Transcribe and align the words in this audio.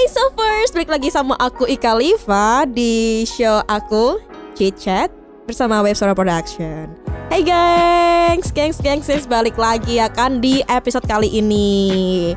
Okay, 0.00 0.16
so 0.16 0.32
first 0.32 0.72
balik 0.72 0.88
lagi 0.88 1.12
sama 1.12 1.36
aku 1.36 1.68
Ika 1.68 1.92
Liva 1.92 2.64
di 2.64 3.20
show 3.28 3.60
aku 3.68 4.16
Chit 4.56 4.80
Chat 4.80 5.12
bersama 5.44 5.84
Web 5.84 5.92
Suara 5.92 6.16
Production. 6.16 6.88
Hey 7.28 7.44
gengs, 7.44 8.48
gengs, 8.48 8.80
gengs, 8.80 9.04
gengs, 9.04 9.28
balik 9.28 9.60
lagi 9.60 10.00
ya 10.00 10.08
kan 10.08 10.40
di 10.40 10.64
episode 10.72 11.04
kali 11.04 11.28
ini. 11.28 12.32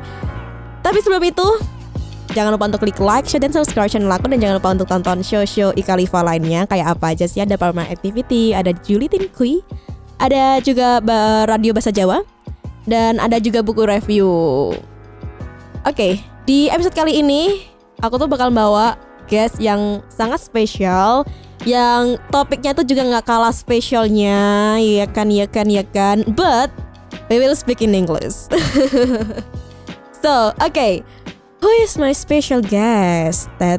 Tapi 0.84 1.00
sebelum 1.00 1.24
itu, 1.24 1.48
jangan 2.36 2.52
lupa 2.52 2.68
untuk 2.68 2.84
klik 2.84 3.00
like, 3.00 3.24
share, 3.24 3.40
dan 3.40 3.48
subscribe 3.48 3.88
channel 3.88 4.12
aku 4.12 4.28
dan 4.28 4.44
jangan 4.44 4.60
lupa 4.60 4.68
untuk 4.76 4.88
tonton 4.92 5.24
show-show 5.24 5.72
Ika 5.72 5.96
Liva 5.96 6.20
lainnya 6.20 6.68
kayak 6.68 7.00
apa 7.00 7.16
aja 7.16 7.24
sih 7.24 7.40
ada 7.40 7.56
Parma 7.56 7.88
Activity, 7.88 8.52
ada 8.52 8.76
Julie 8.84 9.08
Kui, 9.32 9.64
ada 10.20 10.60
juga 10.60 11.00
Radio 11.48 11.72
Bahasa 11.72 11.88
Jawa, 11.88 12.28
dan 12.84 13.16
ada 13.24 13.40
juga 13.40 13.64
buku 13.64 13.88
review. 13.88 14.28
Oke, 15.88 16.20
di 16.44 16.68
episode 16.68 16.92
kali 16.92 17.24
ini 17.24 17.64
aku 18.04 18.20
tuh 18.20 18.28
bakal 18.28 18.52
bawa 18.52 19.00
guest 19.24 19.56
yang 19.56 20.04
sangat 20.12 20.44
spesial 20.44 21.24
yang 21.64 22.20
topiknya 22.28 22.76
tuh 22.76 22.84
juga 22.84 23.08
nggak 23.08 23.24
kalah 23.24 23.52
spesialnya 23.52 24.76
ya 24.76 25.08
kan 25.08 25.32
ya 25.32 25.48
kan 25.48 25.72
ya 25.72 25.80
kan 25.88 26.20
but 26.36 26.68
we 27.32 27.40
will 27.40 27.56
speak 27.56 27.80
in 27.80 27.96
English. 27.96 28.52
So 30.24 30.56
okay. 30.56 31.04
Who 31.60 31.68
is 31.84 32.00
my 32.00 32.16
special 32.16 32.64
guest? 32.64 33.52
Well 33.60 33.76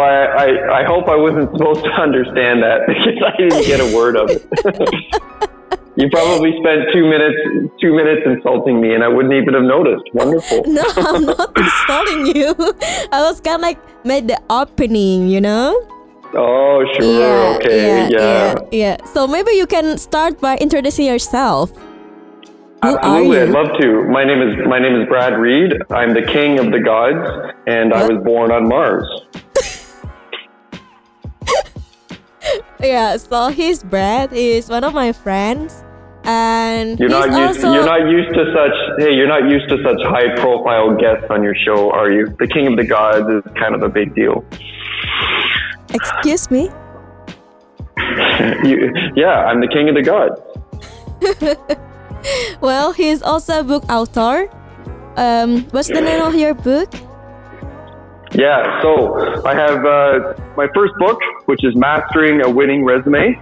I, 0.00 0.24
I 0.24 0.48
I 0.80 0.82
hope 0.88 1.04
I 1.04 1.20
wasn't 1.20 1.52
supposed 1.52 1.84
to 1.84 1.92
understand 2.00 2.64
that 2.64 2.88
because 2.88 3.20
I 3.20 3.36
didn't 3.36 3.68
get 3.68 3.84
a 3.84 3.88
word 3.92 4.16
of 4.16 4.32
it 4.32 4.40
You 5.96 6.10
probably 6.10 6.50
spent 6.58 6.90
two 6.92 7.06
minutes 7.06 7.70
two 7.80 7.94
minutes 7.94 8.22
insulting 8.26 8.80
me, 8.80 8.94
and 8.94 9.04
I 9.04 9.08
wouldn't 9.08 9.34
even 9.34 9.54
have 9.54 9.62
noticed. 9.62 10.04
Wonderful. 10.12 10.64
No, 10.74 10.82
I'm 10.96 11.24
not 11.24 11.56
insulting 11.64 12.34
you. 12.34 12.54
I 13.12 13.22
was 13.22 13.40
kind 13.40 13.56
of 13.56 13.62
like 13.62 13.78
made 14.04 14.26
the 14.26 14.40
opening, 14.50 15.28
you 15.28 15.40
know. 15.40 15.70
Oh, 16.34 16.84
sure. 16.98 17.20
Yeah, 17.20 17.56
okay. 17.56 18.08
Yeah, 18.08 18.08
yeah. 18.10 18.54
Yeah. 18.72 19.04
So 19.14 19.28
maybe 19.28 19.52
you 19.52 19.66
can 19.66 19.98
start 19.98 20.40
by 20.40 20.56
introducing 20.56 21.06
yourself. 21.06 21.70
Who 21.70 22.98
Absolutely, 22.98 23.40
I'd 23.40 23.48
love 23.50 23.78
to. 23.80 24.04
My 24.10 24.24
name 24.24 24.42
is 24.42 24.66
my 24.66 24.78
name 24.80 25.00
is 25.00 25.08
Brad 25.08 25.38
Reed. 25.38 25.72
I'm 25.90 26.12
the 26.12 26.22
king 26.22 26.58
of 26.58 26.72
the 26.72 26.80
gods, 26.80 27.22
and 27.66 27.92
what? 27.92 28.02
I 28.02 28.08
was 28.08 28.22
born 28.24 28.50
on 28.50 28.68
Mars. 28.68 29.06
Yeah, 32.80 33.16
so 33.16 33.48
his 33.48 33.82
Brad. 33.82 34.32
is 34.32 34.68
one 34.68 34.84
of 34.84 34.94
my 34.94 35.12
friends 35.12 35.84
and 36.24 36.98
you're 36.98 37.10
not 37.10 37.26
used 37.26 37.64
also, 37.64 37.72
you're 37.74 37.84
not 37.84 38.08
used 38.08 38.32
to 38.32 38.44
such 38.54 38.76
hey 38.98 39.12
you're 39.12 39.28
not 39.28 39.48
used 39.50 39.68
to 39.68 39.76
such 39.82 40.00
high 40.04 40.34
profile 40.36 40.96
guests 40.96 41.26
on 41.28 41.42
your 41.42 41.54
show 41.54 41.90
are 41.90 42.10
you? 42.10 42.34
The 42.38 42.46
king 42.46 42.66
of 42.66 42.76
the 42.76 42.84
gods 42.84 43.28
is 43.28 43.42
kind 43.54 43.74
of 43.74 43.82
a 43.82 43.88
big 43.88 44.14
deal. 44.14 44.44
Excuse 45.92 46.50
me? 46.50 46.70
You, 48.64 48.92
yeah 49.14 49.44
i'm 49.44 49.60
the 49.60 49.68
king 49.68 49.88
of 49.88 49.94
the 49.94 50.02
gods. 50.02 50.40
Well 52.62 52.92
he's 52.92 53.20
also 53.20 53.60
a 53.60 53.62
book 53.62 53.84
author. 53.90 54.48
Um, 55.16 55.64
what's 55.70 55.88
the 55.88 56.00
name 56.00 56.22
of 56.22 56.34
your 56.34 56.54
book 56.54 56.90
yeah 58.32 58.80
so 58.82 59.44
i 59.44 59.54
have 59.54 59.84
uh, 59.84 60.34
my 60.56 60.66
first 60.74 60.92
book 60.98 61.18
which 61.46 61.64
is 61.64 61.74
mastering 61.76 62.42
a 62.42 62.50
winning 62.50 62.84
resume 62.84 63.40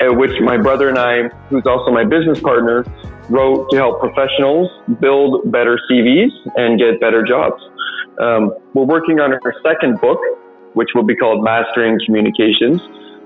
at 0.00 0.16
which 0.16 0.32
my 0.40 0.56
brother 0.56 0.88
and 0.88 0.98
I, 0.98 1.28
who's 1.48 1.66
also 1.66 1.90
my 1.90 2.04
business 2.04 2.40
partner, 2.40 2.84
wrote 3.28 3.70
to 3.70 3.76
help 3.76 4.00
professionals 4.00 4.68
build 4.98 5.52
better 5.52 5.78
CVs 5.90 6.32
and 6.56 6.78
get 6.78 7.00
better 7.00 7.22
jobs. 7.22 7.62
Um, 8.18 8.52
we're 8.74 8.86
working 8.86 9.20
on 9.20 9.32
our 9.32 9.54
second 9.62 10.00
book, 10.00 10.18
which 10.72 10.88
will 10.94 11.04
be 11.04 11.14
called 11.14 11.44
Mastering 11.44 11.98
Communications, 12.04 12.80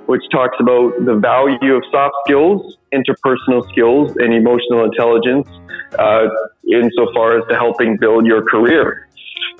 which 0.06 0.22
talks 0.30 0.56
about 0.60 0.92
the 1.06 1.14
value 1.14 1.74
of 1.74 1.82
soft 1.90 2.14
skills, 2.26 2.76
interpersonal 2.92 3.66
skills, 3.70 4.12
and 4.18 4.34
emotional 4.34 4.84
intelligence 4.84 5.48
uh, 5.98 6.26
insofar 6.70 7.38
as 7.38 7.44
to 7.48 7.54
helping 7.54 7.96
build 7.96 8.26
your 8.26 8.42
career. 8.44 9.08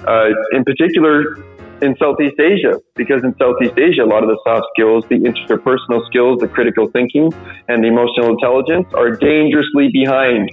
Uh, 0.07 0.31
in 0.53 0.65
particular, 0.65 1.37
in 1.83 1.97
Southeast 1.99 2.39
Asia 2.39 2.81
because 2.95 3.23
in 3.25 3.35
Southeast 3.39 3.77
Asia, 3.77 4.03
a 4.03 4.07
lot 4.07 4.23
of 4.23 4.29
the 4.29 4.39
soft 4.45 4.67
skills, 4.75 5.05
the 5.09 5.17
interpersonal 5.17 6.05
skills, 6.07 6.41
the 6.41 6.49
critical 6.49 6.89
thinking, 6.91 7.33
and 7.69 7.83
the 7.83 7.89
emotional 7.89 8.31
intelligence 8.31 8.87
are 8.95 9.11
dangerously 9.11 9.91
behind. 9.93 10.51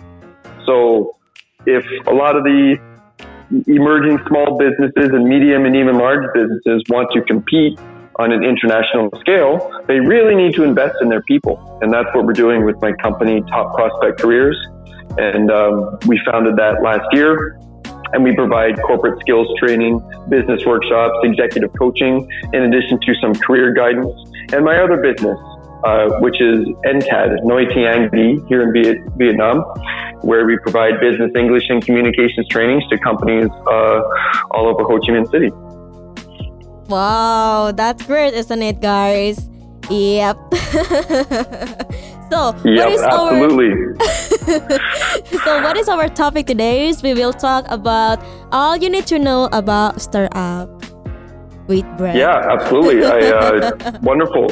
So, 0.66 1.18
if 1.66 1.86
a 2.08 2.14
lot 2.14 2.36
of 2.36 2.44
the 2.44 2.78
emerging 3.68 4.20
small 4.28 4.58
businesses 4.58 5.12
and 5.14 5.26
medium 5.26 5.66
and 5.66 5.76
even 5.76 5.98
large 5.98 6.26
businesses 6.34 6.84
want 6.90 7.10
to 7.14 7.22
compete 7.22 7.80
on 8.18 8.32
an 8.32 8.44
international 8.44 9.10
scale, 9.20 9.70
they 9.88 10.00
really 10.00 10.36
need 10.36 10.54
to 10.56 10.64
invest 10.64 10.96
in 11.02 11.10
their 11.10 11.22
people. 11.24 11.80
And 11.82 11.94
that's 11.94 12.08
what 12.14 12.26
we're 12.26 12.34
doing 12.34 12.66
with 12.66 12.82
my 12.82 12.94
company, 12.94 13.42
Top 13.50 13.76
Prospect 13.76 14.20
Careers. 14.20 14.58
And 15.18 15.52
um, 15.52 15.98
we 16.08 16.20
founded 16.26 16.56
that 16.56 16.82
last 16.82 17.06
year 17.12 17.60
and 18.14 18.24
we 18.24 18.36
provide 18.36 18.82
corporate 18.84 19.20
skills 19.22 19.48
training, 19.60 20.00
business 20.30 20.66
workshops, 20.66 21.16
executive 21.24 21.72
coaching, 21.78 22.28
in 22.54 22.64
addition 22.64 23.00
to 23.00 23.16
some 23.22 23.34
career 23.34 23.74
guidance. 23.74 24.14
And 24.54 24.66
my 24.66 24.78
other 24.82 24.98
business, 24.98 25.38
uh, 25.84 26.20
which 26.20 26.40
is 26.42 26.68
NTAD, 26.86 27.44
Noi 27.44 27.66
Tiang 27.66 28.12
Di, 28.12 28.46
here 28.48 28.62
in 28.64 28.74
Viet- 28.74 29.02
Vietnam, 29.18 29.64
where 30.22 30.46
we 30.46 30.58
provide 30.58 31.00
business 31.00 31.32
English 31.36 31.64
and 31.70 31.84
communications 31.84 32.48
trainings 32.50 32.88
to 32.90 32.98
companies 33.00 33.50
uh, 33.68 34.02
all 34.52 34.68
over 34.68 34.84
Ho 34.84 35.00
Chi 35.00 35.12
Minh 35.14 35.30
City. 35.30 35.52
Wow, 36.90 37.72
that's 37.72 38.06
great, 38.06 38.34
isn't 38.34 38.62
it, 38.62 38.82
guys? 38.82 39.50
Yep. 39.90 40.38
so, 42.32 42.56
yep, 42.64 42.86
what 42.86 42.92
is 42.92 43.02
absolutely. 43.02 43.72
Our 43.72 43.96
so, 45.44 45.62
what 45.62 45.78
is 45.78 45.88
our 45.88 46.10
topic 46.10 46.46
today? 46.46 46.90
Is 46.90 47.02
we 47.02 47.14
will 47.14 47.32
talk 47.32 47.66
about 47.70 48.20
all 48.52 48.76
you 48.76 48.90
need 48.90 49.08
to 49.08 49.18
know 49.20 49.48
about 49.54 50.02
startup 50.02 50.70
with 51.68 51.86
Brad. 51.98 52.18
Yeah, 52.18 52.52
absolutely. 52.52 53.06
I, 53.06 53.20
uh, 53.32 54.00
wonderful. 54.02 54.48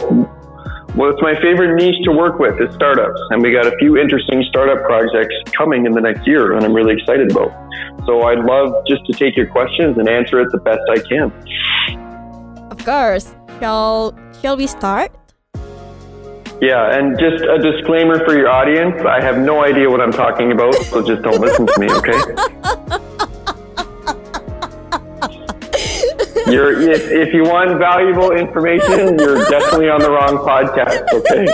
Well, 0.96 1.12
it's 1.12 1.22
my 1.22 1.36
favorite 1.42 1.76
niche 1.76 2.02
to 2.06 2.12
work 2.12 2.40
with 2.40 2.60
is 2.62 2.74
startups, 2.76 3.20
and 3.30 3.44
we 3.44 3.52
got 3.52 3.68
a 3.68 3.76
few 3.78 3.98
interesting 3.98 4.44
startup 4.50 4.86
projects 4.86 5.36
coming 5.52 5.86
in 5.86 5.92
the 5.92 6.02
next 6.02 6.26
year, 6.26 6.54
and 6.54 6.66
I'm 6.66 6.74
really 6.74 6.94
excited 6.94 7.32
about. 7.32 7.52
So 8.06 8.24
I'd 8.24 8.40
love 8.40 8.74
just 8.88 9.06
to 9.06 9.14
take 9.14 9.36
your 9.36 9.48
questions 9.48 9.98
and 9.98 10.08
answer 10.08 10.40
it 10.40 10.48
the 10.52 10.60
best 10.60 10.82
I 10.90 11.00
can. 11.00 12.72
Of 12.72 12.84
course. 12.86 13.36
Shall 13.60 14.16
Shall 14.42 14.56
we 14.56 14.68
start? 14.68 15.12
Yeah, 16.62 16.98
and 16.98 17.18
just 17.18 17.44
a 17.44 17.58
disclaimer 17.58 18.26
for 18.26 18.36
your 18.36 18.50
audience 18.50 19.02
I 19.06 19.24
have 19.24 19.38
no 19.38 19.64
idea 19.64 19.90
what 19.90 20.02
I'm 20.02 20.12
talking 20.12 20.52
about, 20.52 20.76
so 20.76 21.02
just 21.02 21.22
don't 21.22 21.40
listen 21.40 21.66
to 21.66 21.80
me, 21.80 21.90
okay? 21.90 22.20
You're, 26.52 26.82
if, 26.82 27.04
if 27.12 27.34
you 27.34 27.44
want 27.44 27.78
valuable 27.78 28.32
information, 28.32 29.20
you're 29.20 29.46
definitely 29.46 29.88
on 29.90 30.02
the 30.02 30.10
wrong 30.10 30.38
podcast, 30.40 31.06
okay? 31.14 31.46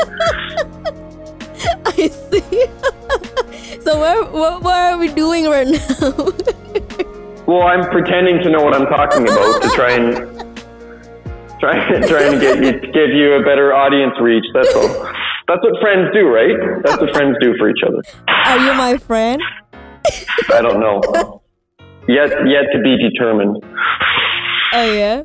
I 1.85 2.07
see. 2.07 3.81
so, 3.81 3.99
what, 3.99 4.31
what, 4.31 4.63
what 4.63 4.75
are 4.75 4.97
we 4.97 5.09
doing 5.09 5.45
right 5.49 5.67
now? 5.67 6.31
well, 7.45 7.63
I'm 7.63 7.89
pretending 7.91 8.41
to 8.43 8.49
know 8.49 8.63
what 8.63 8.73
I'm 8.73 8.85
talking 8.85 9.23
about 9.23 9.61
to 9.63 9.69
try 9.75 9.91
and 9.91 10.34
trying 11.59 12.01
trying 12.07 12.31
to 12.33 12.39
get 12.39 12.57
you 12.63 12.71
give 12.91 13.09
you 13.11 13.33
a 13.33 13.43
better 13.43 13.73
audience 13.73 14.13
reach. 14.21 14.45
That's 14.53 14.73
all. 14.75 14.87
That's 15.47 15.61
what 15.61 15.79
friends 15.81 16.09
do, 16.13 16.27
right? 16.27 16.57
That's 16.83 17.01
what 17.01 17.13
friends 17.13 17.37
do 17.41 17.53
for 17.57 17.69
each 17.69 17.83
other. 17.85 18.01
Are 18.27 18.59
you 18.59 18.73
my 18.73 18.97
friend? 18.97 19.41
I 20.53 20.61
don't 20.61 20.79
know. 20.79 21.41
Yet 22.07 22.29
yet 22.47 22.65
to 22.73 22.79
be 22.81 22.97
determined. 22.97 23.63
Oh 24.73 24.91
yeah. 24.93 25.23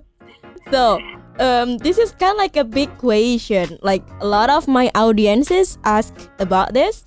So 0.70 1.00
um, 1.38 1.78
this 1.78 1.99
is 1.99 2.12
kind 2.12 2.32
of 2.32 2.38
like 2.38 2.56
a 2.56 2.64
big 2.64 2.96
question. 2.99 3.78
Like 3.82 4.02
a 4.20 4.26
lot 4.26 4.50
of 4.50 4.69
my 4.69 4.90
audiences 4.94 5.78
ask 5.84 6.14
about 6.38 6.75
this. 6.75 7.05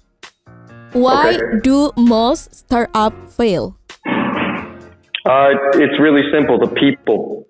Why 0.93 1.35
okay. 1.35 1.59
do 1.63 1.91
most 1.97 2.53
startup 2.53 3.13
fail? 3.31 3.77
Uh, 5.25 5.55
it's 5.79 5.97
really 5.99 6.21
simple. 6.31 6.59
The 6.59 6.67
people 6.75 7.47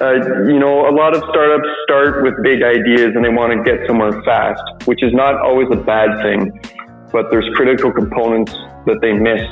uh, 0.00 0.46
you 0.46 0.58
know, 0.58 0.88
a 0.88 0.94
lot 0.94 1.14
of 1.14 1.22
startups 1.28 1.68
start 1.84 2.22
with 2.22 2.34
big 2.42 2.62
ideas 2.62 3.12
and 3.14 3.24
they 3.24 3.30
want 3.30 3.52
to 3.52 3.62
get 3.64 3.86
somewhere 3.86 4.22
fast, 4.22 4.62
which 4.86 5.02
is 5.02 5.12
not 5.12 5.40
always 5.40 5.66
a 5.72 5.76
bad 5.76 6.22
thing. 6.22 6.52
But 7.10 7.30
there's 7.30 7.48
critical 7.56 7.90
components 7.90 8.52
that 8.86 9.00
they 9.00 9.12
miss 9.12 9.42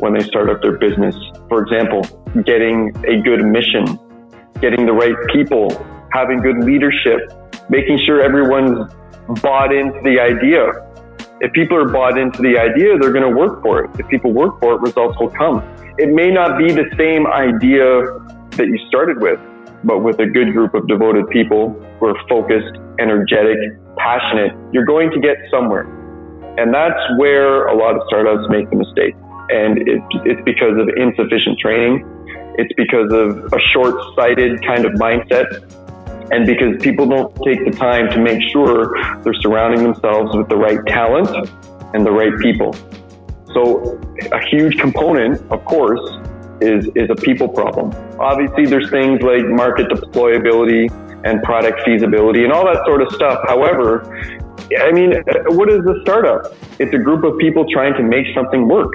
when 0.00 0.12
they 0.12 0.20
start 0.20 0.50
up 0.50 0.60
their 0.60 0.76
business. 0.76 1.14
For 1.48 1.62
example, 1.62 2.02
getting 2.44 2.92
a 3.06 3.22
good 3.22 3.44
mission, 3.44 3.98
getting 4.60 4.84
the 4.84 4.92
right 4.92 5.14
people, 5.32 5.70
having 6.12 6.38
good 6.38 6.64
leadership, 6.64 7.32
making 7.70 7.98
sure 8.04 8.22
everyone's 8.22 8.92
bought 9.40 9.72
into 9.72 10.00
the 10.02 10.20
idea. 10.20 10.84
If 11.40 11.52
people 11.52 11.78
are 11.78 11.88
bought 11.88 12.18
into 12.18 12.42
the 12.42 12.58
idea, 12.58 12.98
they're 12.98 13.12
going 13.12 13.28
to 13.28 13.36
work 13.36 13.62
for 13.62 13.84
it. 13.84 13.90
If 13.98 14.08
people 14.08 14.32
work 14.32 14.60
for 14.60 14.74
it, 14.74 14.80
results 14.80 15.18
will 15.20 15.30
come. 15.30 15.62
It 15.96 16.10
may 16.10 16.30
not 16.30 16.58
be 16.58 16.72
the 16.72 16.90
same 16.98 17.26
idea 17.26 18.02
that 18.58 18.66
you 18.66 18.78
started 18.88 19.20
with, 19.20 19.38
but 19.88 20.00
with 20.00 20.20
a 20.20 20.26
good 20.26 20.52
group 20.52 20.74
of 20.74 20.86
devoted 20.86 21.26
people 21.30 21.70
who 21.98 22.06
are 22.06 22.28
focused, 22.28 22.76
energetic, 23.00 23.56
passionate, 23.96 24.52
you're 24.70 24.84
going 24.84 25.10
to 25.10 25.18
get 25.18 25.36
somewhere. 25.50 25.88
And 26.58 26.74
that's 26.74 27.00
where 27.16 27.68
a 27.68 27.74
lot 27.74 27.96
of 27.96 28.02
startups 28.06 28.44
make 28.50 28.68
the 28.68 28.76
mistake. 28.76 29.14
And 29.48 29.88
it, 29.88 30.02
it's 30.28 30.42
because 30.44 30.76
of 30.76 30.90
insufficient 30.94 31.58
training. 31.58 32.04
It's 32.58 32.72
because 32.76 33.10
of 33.10 33.50
a 33.50 33.60
short 33.72 33.94
sighted 34.14 34.62
kind 34.66 34.84
of 34.84 34.92
mindset. 35.00 35.48
And 36.30 36.44
because 36.44 36.76
people 36.82 37.06
don't 37.06 37.34
take 37.36 37.64
the 37.64 37.70
time 37.70 38.10
to 38.10 38.20
make 38.20 38.42
sure 38.52 38.92
they're 39.22 39.40
surrounding 39.40 39.84
themselves 39.84 40.36
with 40.36 40.50
the 40.50 40.56
right 40.56 40.84
talent 40.86 41.30
and 41.94 42.04
the 42.04 42.12
right 42.12 42.36
people. 42.40 42.74
So, 43.54 43.98
a 44.30 44.40
huge 44.50 44.78
component, 44.78 45.40
of 45.50 45.64
course, 45.64 46.02
is, 46.60 46.88
is 46.94 47.10
a 47.10 47.14
people 47.14 47.48
problem. 47.48 47.92
Obviously, 48.18 48.66
there's 48.66 48.90
things 48.90 49.22
like 49.22 49.44
market 49.46 49.88
deployability 49.88 50.90
and 51.24 51.42
product 51.42 51.80
feasibility 51.84 52.44
and 52.44 52.52
all 52.52 52.64
that 52.64 52.84
sort 52.86 53.02
of 53.02 53.10
stuff. 53.12 53.40
However, 53.46 54.04
I 54.80 54.92
mean, 54.92 55.12
what 55.48 55.70
is 55.70 55.80
a 55.86 56.00
startup? 56.02 56.54
It's 56.78 56.92
a 56.94 56.98
group 56.98 57.24
of 57.24 57.38
people 57.38 57.66
trying 57.70 57.94
to 57.94 58.02
make 58.02 58.26
something 58.34 58.68
work. 58.68 58.92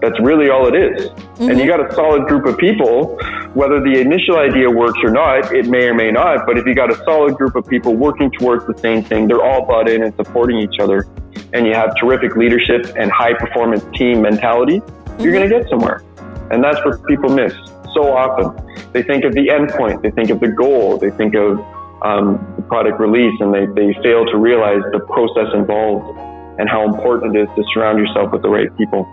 That's 0.00 0.20
really 0.20 0.50
all 0.50 0.66
it 0.66 0.74
is. 0.74 1.08
Mm-hmm. 1.08 1.50
And 1.50 1.58
you 1.58 1.66
got 1.66 1.80
a 1.80 1.92
solid 1.94 2.26
group 2.26 2.44
of 2.44 2.58
people, 2.58 3.16
whether 3.54 3.80
the 3.80 3.98
initial 3.98 4.36
idea 4.36 4.68
works 4.68 4.98
or 5.02 5.10
not, 5.10 5.54
it 5.54 5.66
may 5.68 5.88
or 5.88 5.94
may 5.94 6.10
not, 6.10 6.46
but 6.46 6.58
if 6.58 6.66
you 6.66 6.74
got 6.74 6.92
a 6.92 6.96
solid 7.04 7.34
group 7.34 7.56
of 7.56 7.66
people 7.66 7.94
working 7.94 8.30
towards 8.30 8.66
the 8.66 8.76
same 8.78 9.02
thing, 9.02 9.26
they're 9.26 9.42
all 9.42 9.64
bought 9.64 9.88
in 9.88 10.02
and 10.02 10.14
supporting 10.16 10.58
each 10.58 10.78
other, 10.80 11.08
and 11.54 11.66
you 11.66 11.72
have 11.72 11.96
terrific 11.96 12.36
leadership 12.36 12.92
and 12.96 13.10
high 13.10 13.32
performance 13.32 13.84
team 13.96 14.20
mentality, 14.20 14.80
mm-hmm. 14.80 15.22
you're 15.22 15.32
going 15.32 15.48
to 15.48 15.58
get 15.58 15.68
somewhere. 15.70 16.02
And 16.50 16.62
that's 16.62 16.84
what 16.84 17.04
people 17.06 17.30
miss 17.30 17.52
so 17.94 18.12
often. 18.14 18.54
They 18.92 19.02
think 19.02 19.24
of 19.24 19.32
the 19.32 19.50
end 19.50 19.70
point, 19.70 20.02
they 20.02 20.10
think 20.10 20.30
of 20.30 20.40
the 20.40 20.48
goal, 20.48 20.98
they 20.98 21.10
think 21.10 21.34
of 21.34 21.58
um, 22.02 22.54
the 22.56 22.62
product 22.62 23.00
release, 23.00 23.34
and 23.40 23.52
they, 23.52 23.66
they 23.66 23.92
fail 24.02 24.24
to 24.26 24.36
realize 24.36 24.82
the 24.92 25.00
process 25.00 25.48
involved 25.54 26.18
and 26.58 26.68
how 26.68 26.84
important 26.84 27.36
it 27.36 27.42
is 27.42 27.48
to 27.56 27.64
surround 27.72 27.98
yourself 27.98 28.32
with 28.32 28.42
the 28.42 28.48
right 28.48 28.74
people. 28.76 29.04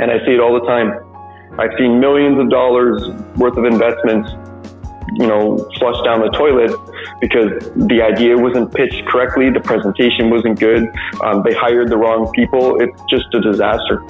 And 0.00 0.10
I 0.10 0.18
see 0.24 0.32
it 0.32 0.40
all 0.40 0.54
the 0.54 0.66
time. 0.66 0.92
I've 1.58 1.76
seen 1.78 2.00
millions 2.00 2.38
of 2.38 2.50
dollars 2.50 3.08
worth 3.36 3.56
of 3.56 3.64
investments, 3.64 4.30
you 5.14 5.26
know, 5.26 5.58
flushed 5.78 6.04
down 6.04 6.20
the 6.20 6.30
toilet 6.30 6.70
because 7.20 7.50
the 7.74 8.00
idea 8.02 8.36
wasn't 8.36 8.72
pitched 8.72 9.04
correctly, 9.06 9.50
the 9.50 9.60
presentation 9.60 10.30
wasn't 10.30 10.58
good, 10.58 10.88
um, 11.22 11.42
they 11.44 11.52
hired 11.52 11.90
the 11.90 11.96
wrong 11.96 12.30
people. 12.32 12.80
It's 12.80 12.98
just 13.10 13.26
a 13.34 13.40
disaster. 13.40 14.00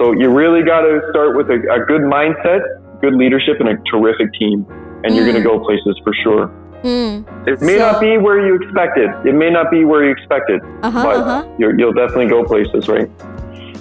So 0.00 0.12
you 0.12 0.30
really 0.30 0.62
got 0.62 0.80
to 0.80 1.02
start 1.10 1.36
with 1.36 1.50
a, 1.50 1.60
a, 1.70 1.84
good 1.84 2.00
mindset, 2.00 2.62
good 3.02 3.14
leadership, 3.16 3.60
and 3.60 3.68
a 3.68 3.76
terrific 3.90 4.32
team, 4.32 4.64
and 5.04 5.12
mm. 5.12 5.14
you're 5.14 5.26
going 5.26 5.36
to 5.36 5.42
go 5.42 5.60
places 5.62 6.00
for 6.02 6.14
sure. 6.24 6.48
Mm. 6.82 7.46
It 7.46 7.60
may 7.60 7.76
so, 7.76 7.92
not 7.92 8.00
be 8.00 8.16
where 8.16 8.46
you 8.46 8.54
expected. 8.54 9.10
It 9.26 9.34
may 9.34 9.50
not 9.50 9.70
be 9.70 9.84
where 9.84 10.02
you 10.06 10.12
expected, 10.12 10.62
uh-huh, 10.82 11.02
but 11.02 11.16
uh-huh. 11.16 11.48
you'll 11.58 11.92
definitely 11.92 12.28
go 12.28 12.42
places, 12.44 12.88
right? 12.88 13.10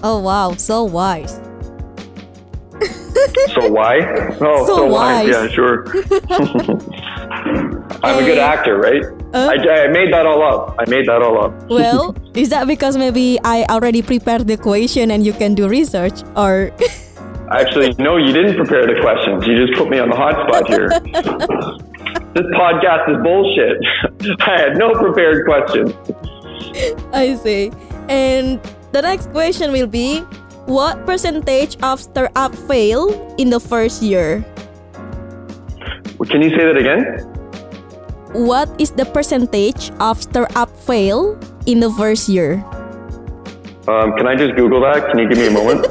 Oh 0.04 0.20
wow, 0.20 0.56
so 0.56 0.84
wise. 0.84 1.40
so 3.54 3.70
why? 3.70 4.00
Oh, 4.42 4.68
so, 4.68 4.76
so 4.76 4.86
wise. 4.88 5.26
wise. 5.26 5.30
Yeah, 5.30 5.48
sure. 5.48 5.88
I'm 8.04 8.24
a 8.24 8.26
good 8.26 8.40
actor, 8.40 8.78
right? 8.78 9.06
Uh, 9.34 9.52
I, 9.52 9.84
I 9.84 9.88
made 9.88 10.12
that 10.12 10.26
all 10.26 10.44
up. 10.44 10.76
I 10.80 10.90
made 10.90 11.08
that 11.08 11.22
all 11.22 11.46
up. 11.46 11.70
well, 11.70 12.14
is 12.40 12.50
that 12.50 12.68
because 12.68 12.96
maybe 12.96 13.38
I 13.44 13.66
already 13.70 14.02
prepared 14.02 14.48
the 14.48 14.56
question 14.56 15.12
and 15.12 15.26
you 15.26 15.34
can 15.34 15.56
do 15.56 15.68
research, 15.68 16.24
or? 16.36 16.72
Actually, 17.52 17.94
no, 18.00 18.16
you 18.16 18.32
didn't 18.32 18.56
prepare 18.56 18.88
the 18.88 18.96
questions. 19.02 19.46
You 19.46 19.68
just 19.68 19.78
put 19.78 19.90
me 19.90 20.00
on 20.00 20.10
the 20.10 20.16
hot 20.16 20.40
spot 20.48 20.64
here. 20.72 20.88
this 22.38 22.48
podcast 22.56 23.12
is 23.12 23.18
bullshit. 23.22 23.78
I 24.48 24.56
had 24.56 24.78
no 24.78 24.94
prepared 24.94 25.44
questions. 25.44 25.92
I 27.12 27.36
see. 27.36 27.72
And 28.08 28.62
the 28.94 29.02
next 29.02 29.32
question 29.32 29.74
will 29.74 29.88
be 29.88 30.22
what 30.66 31.06
percentage 31.06 31.76
of 31.84 32.00
startup 32.00 32.56
fail 32.56 33.36
in 33.38 33.50
the 33.50 33.60
first 33.60 34.02
year? 34.02 34.46
Can 36.30 36.42
you 36.42 36.52
say 36.56 36.64
that 36.72 36.78
again? 36.78 37.26
What 38.32 38.70
is 38.80 38.92
the 38.92 39.06
percentage 39.06 39.92
of 40.00 40.22
startup 40.22 40.70
fail 40.86 41.40
in 41.70 41.80
the 41.80 41.92
first 41.94 42.28
year? 42.28 42.66
Um, 43.86 44.18
can 44.18 44.26
I 44.28 44.36
just 44.36 44.56
Google 44.58 44.82
that? 44.82 45.06
Can 45.10 45.20
you 45.22 45.30
give 45.30 45.38
me 45.38 45.48
a 45.48 45.54
moment? 45.54 45.86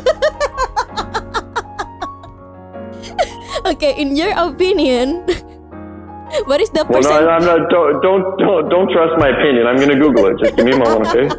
okay, 3.67 3.95
in 3.95 4.17
your 4.17 4.35
opinion, 4.35 5.23
what 6.51 6.61
is 6.61 6.71
the 6.71 6.85
well, 6.91 6.99
percent? 6.99 7.23
no, 7.23 7.31
I'm 7.31 7.47
not. 7.47 7.71
Don't, 7.71 8.03
don't 8.03 8.39
don't 8.39 8.69
don't 8.69 8.91
trust 8.91 9.15
my 9.19 9.31
opinion. 9.31 9.67
I'm 9.67 9.79
gonna 9.79 9.99
Google 9.99 10.27
it. 10.27 10.39
Just 10.43 10.57
give 10.57 10.67
me 10.67 10.73
a 10.73 10.79
moment, 10.79 11.07
okay? 11.15 11.31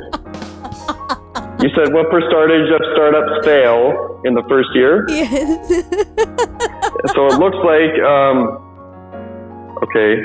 You 1.60 1.68
said 1.76 1.92
what 1.92 2.10
percentage 2.10 2.72
of 2.72 2.80
startups 2.96 3.44
fail 3.46 4.22
in 4.24 4.34
the 4.34 4.44
first 4.48 4.70
year? 4.74 5.04
Yes. 5.10 5.68
so 7.12 7.28
it 7.28 7.36
looks 7.36 7.60
like, 7.68 8.00
um, 8.00 9.76
okay, 9.84 10.24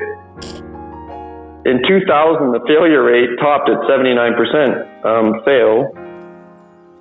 in 1.64 1.82
2000, 1.86 2.52
the 2.52 2.60
failure 2.66 3.02
rate 3.02 3.30
topped 3.40 3.70
at 3.70 3.78
79%. 3.88 5.04
Um, 5.04 5.42
fail. 5.44 5.92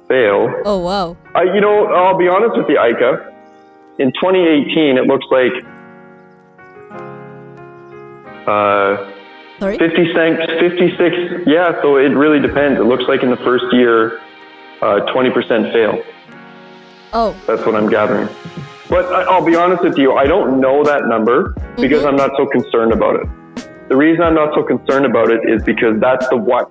Fail. 0.08 0.62
Oh, 0.66 0.78
wow. 0.80 1.18
Uh, 1.36 1.44
you 1.44 1.60
know, 1.60 1.88
I'll 1.88 2.18
be 2.18 2.28
honest 2.28 2.56
with 2.56 2.70
you, 2.70 2.78
Aika. 2.78 3.32
In 4.00 4.12
2018, 4.14 4.98
it 4.98 5.06
looks 5.06 5.26
like 5.30 5.52
uh, 8.48 9.12
Sorry? 9.60 9.78
56, 9.78 10.46
56, 10.60 11.48
yeah, 11.48 11.82
so 11.82 11.98
it 11.98 12.10
really 12.10 12.40
depends. 12.40 12.80
It 12.80 12.84
looks 12.84 13.04
like 13.08 13.24
in 13.24 13.30
the 13.30 13.38
first 13.38 13.66
year, 13.72 14.20
uh, 14.82 15.02
20% 15.14 15.72
fail. 15.72 16.04
Oh. 17.14 17.36
That's 17.48 17.66
what 17.66 17.76
I'm 17.76 17.90
gathering. 17.90 18.28
But 18.90 19.06
I'll 19.28 19.46
be 19.46 19.56
honest 19.56 19.84
with 19.84 19.98
you, 19.98 20.14
I 20.14 20.26
don't 20.26 20.60
know 20.60 20.84
that 20.84 21.08
number 21.08 21.54
because 21.78 22.00
mm-hmm. 22.00 22.08
I'm 22.08 22.16
not 22.16 22.32
so 22.38 22.46
concerned 22.48 22.92
about 22.92 23.16
it. 23.18 23.28
The 23.90 23.98
reason 23.98 24.24
I'm 24.24 24.36
not 24.36 24.54
so 24.56 24.64
concerned 24.64 25.06
about 25.06 25.30
it 25.30 25.42
is 25.48 25.64
because 25.64 26.00
that's 26.00 26.28
the 26.30 26.38
what. 26.38 26.70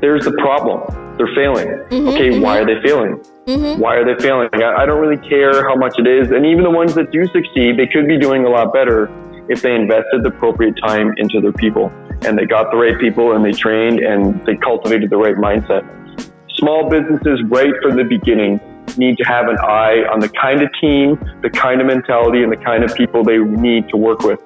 There's 0.00 0.24
the 0.24 0.32
problem. 0.32 0.82
They're 1.16 1.34
failing. 1.34 1.66
Mm-hmm, 1.66 2.08
okay, 2.08 2.30
mm-hmm. 2.30 2.42
why 2.42 2.58
are 2.58 2.66
they 2.66 2.80
failing? 2.86 3.16
Mm-hmm. 3.46 3.80
Why 3.80 3.96
are 3.96 4.04
they 4.04 4.20
failing? 4.22 4.48
I, 4.52 4.82
I 4.82 4.86
don't 4.86 5.00
really 5.00 5.20
care 5.28 5.66
how 5.68 5.74
much 5.74 5.98
it 5.98 6.06
is. 6.06 6.30
And 6.30 6.46
even 6.46 6.62
the 6.62 6.70
ones 6.70 6.94
that 6.94 7.10
do 7.10 7.26
succeed, 7.26 7.76
they 7.76 7.86
could 7.86 8.06
be 8.06 8.18
doing 8.18 8.44
a 8.44 8.48
lot 8.48 8.72
better 8.72 9.10
if 9.48 9.62
they 9.62 9.74
invested 9.74 10.22
the 10.22 10.28
appropriate 10.28 10.74
time 10.84 11.14
into 11.16 11.40
their 11.40 11.52
people 11.52 11.92
and 12.22 12.36
they 12.36 12.44
got 12.44 12.70
the 12.70 12.76
right 12.76 12.98
people 12.98 13.34
and 13.34 13.44
they 13.44 13.52
trained 13.52 14.00
and 14.00 14.44
they 14.44 14.56
cultivated 14.56 15.10
the 15.10 15.16
right 15.16 15.36
mindset. 15.36 15.86
Small 16.56 16.88
businesses, 16.90 17.40
right 17.46 17.72
from 17.82 17.96
the 17.96 18.04
beginning, 18.04 18.60
need 18.96 19.16
to 19.18 19.24
have 19.24 19.48
an 19.48 19.58
eye 19.58 20.04
on 20.12 20.18
the 20.18 20.28
kind 20.28 20.62
of 20.62 20.68
team, 20.80 21.18
the 21.42 21.50
kind 21.50 21.80
of 21.80 21.86
mentality, 21.86 22.42
and 22.42 22.50
the 22.50 22.56
kind 22.56 22.82
of 22.82 22.94
people 22.94 23.22
they 23.22 23.38
need 23.38 23.88
to 23.90 23.96
work 23.96 24.20
with. 24.20 24.40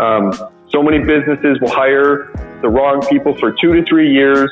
Um, 0.00 0.32
so 0.70 0.82
many 0.82 0.98
businesses 0.98 1.58
will 1.60 1.70
hire 1.70 2.30
the 2.60 2.68
wrong 2.68 3.04
people 3.08 3.34
for 3.38 3.52
two 3.52 3.72
to 3.74 3.84
three 3.84 4.12
years, 4.12 4.50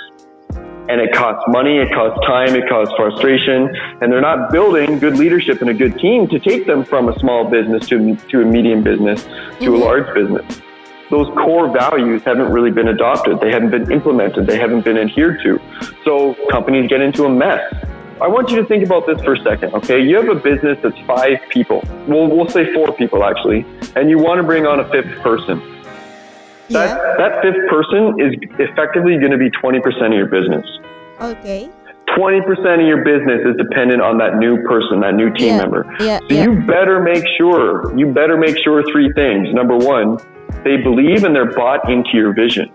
and 0.89 1.01
it 1.01 1.13
costs 1.13 1.45
money, 1.49 1.79
it 1.79 1.93
costs 1.93 2.25
time, 2.27 2.55
it 2.55 2.69
costs 2.69 2.95
frustration, 2.97 3.69
and 4.01 4.11
they're 4.11 4.21
not 4.21 4.51
building 4.51 4.99
good 4.99 5.19
leadership 5.19 5.61
and 5.61 5.71
a 5.71 5.75
good 5.75 5.99
team 5.99 6.27
to 6.29 6.39
take 6.39 6.67
them 6.67 6.85
from 6.85 7.09
a 7.09 7.19
small 7.19 7.51
business 7.51 7.87
to, 7.89 8.17
to 8.29 8.41
a 8.41 8.45
medium 8.45 8.83
business 8.83 9.25
to 9.25 9.31
mm-hmm. 9.31 9.75
a 9.75 9.77
large 9.77 10.15
business. 10.15 10.63
Those 11.11 11.29
core 11.37 11.71
values 11.71 12.23
haven't 12.23 12.51
really 12.51 12.71
been 12.71 12.89
adopted, 12.89 13.39
they 13.41 13.51
haven't 13.51 13.71
been 13.71 13.93
implemented, 13.93 14.47
they 14.47 14.59
haven't 14.59 14.85
been 14.85 14.97
adhered 14.97 15.41
to. 15.43 15.61
So 16.05 16.35
companies 16.51 16.89
get 16.89 17.01
into 17.01 17.25
a 17.25 17.29
mess. 17.29 17.63
I 18.21 18.29
want 18.29 18.51
you 18.51 18.57
to 18.57 18.65
think 18.65 18.83
about 18.83 19.07
this 19.07 19.21
for 19.21 19.35
a 19.35 19.43
second, 19.43 19.75
okay? 19.75 20.01
You 20.01 20.17
have 20.17 20.29
a 20.35 20.41
business 20.41 20.79
that's 20.83 20.99
five 21.07 21.39
people. 21.51 21.85
Well, 22.09 22.29
we'll 22.29 22.49
say 22.49 22.73
four 22.73 22.93
people 22.97 23.23
actually, 23.23 23.67
and 23.95 24.09
you 24.09 24.19
want 24.19 24.39
to 24.39 24.43
bring 24.43 24.67
on 24.67 24.81
a 24.81 24.89
fifth 24.91 25.21
person 25.21 25.76
yeah. 26.69 27.15
that 27.19 27.43
fifth 27.43 27.69
person 27.69 28.19
is 28.21 28.35
effectively 28.59 29.19
going 29.19 29.33
to 29.33 29.39
be 29.39 29.51
20% 29.51 29.79
of 29.83 30.13
your 30.13 30.27
business. 30.27 30.67
Okay. 31.21 31.71
20% 32.17 32.81
of 32.81 32.87
your 32.87 33.05
business 33.05 33.41
is 33.45 33.57
dependent 33.57 34.01
on 34.01 34.19
that 34.19 34.37
new 34.37 34.63
person, 34.65 35.01
that 35.01 35.15
new 35.15 35.33
team 35.35 35.55
yeah. 35.55 35.59
member. 35.59 35.97
Yeah. 36.01 36.19
So 36.21 36.35
yeah. 36.35 36.45
you 36.45 36.67
better 36.67 37.01
make 37.01 37.25
sure, 37.37 37.97
you 37.99 38.13
better 38.13 38.37
make 38.37 38.57
sure 38.59 38.83
three 38.91 39.13
things. 39.13 39.53
Number 39.53 39.77
one, 39.77 40.19
they 40.65 40.77
believe 40.79 41.25
and 41.25 41.35
they're 41.35 41.53
bought 41.53 41.91
into 41.91 42.11
your 42.15 42.33
vision. 42.33 42.73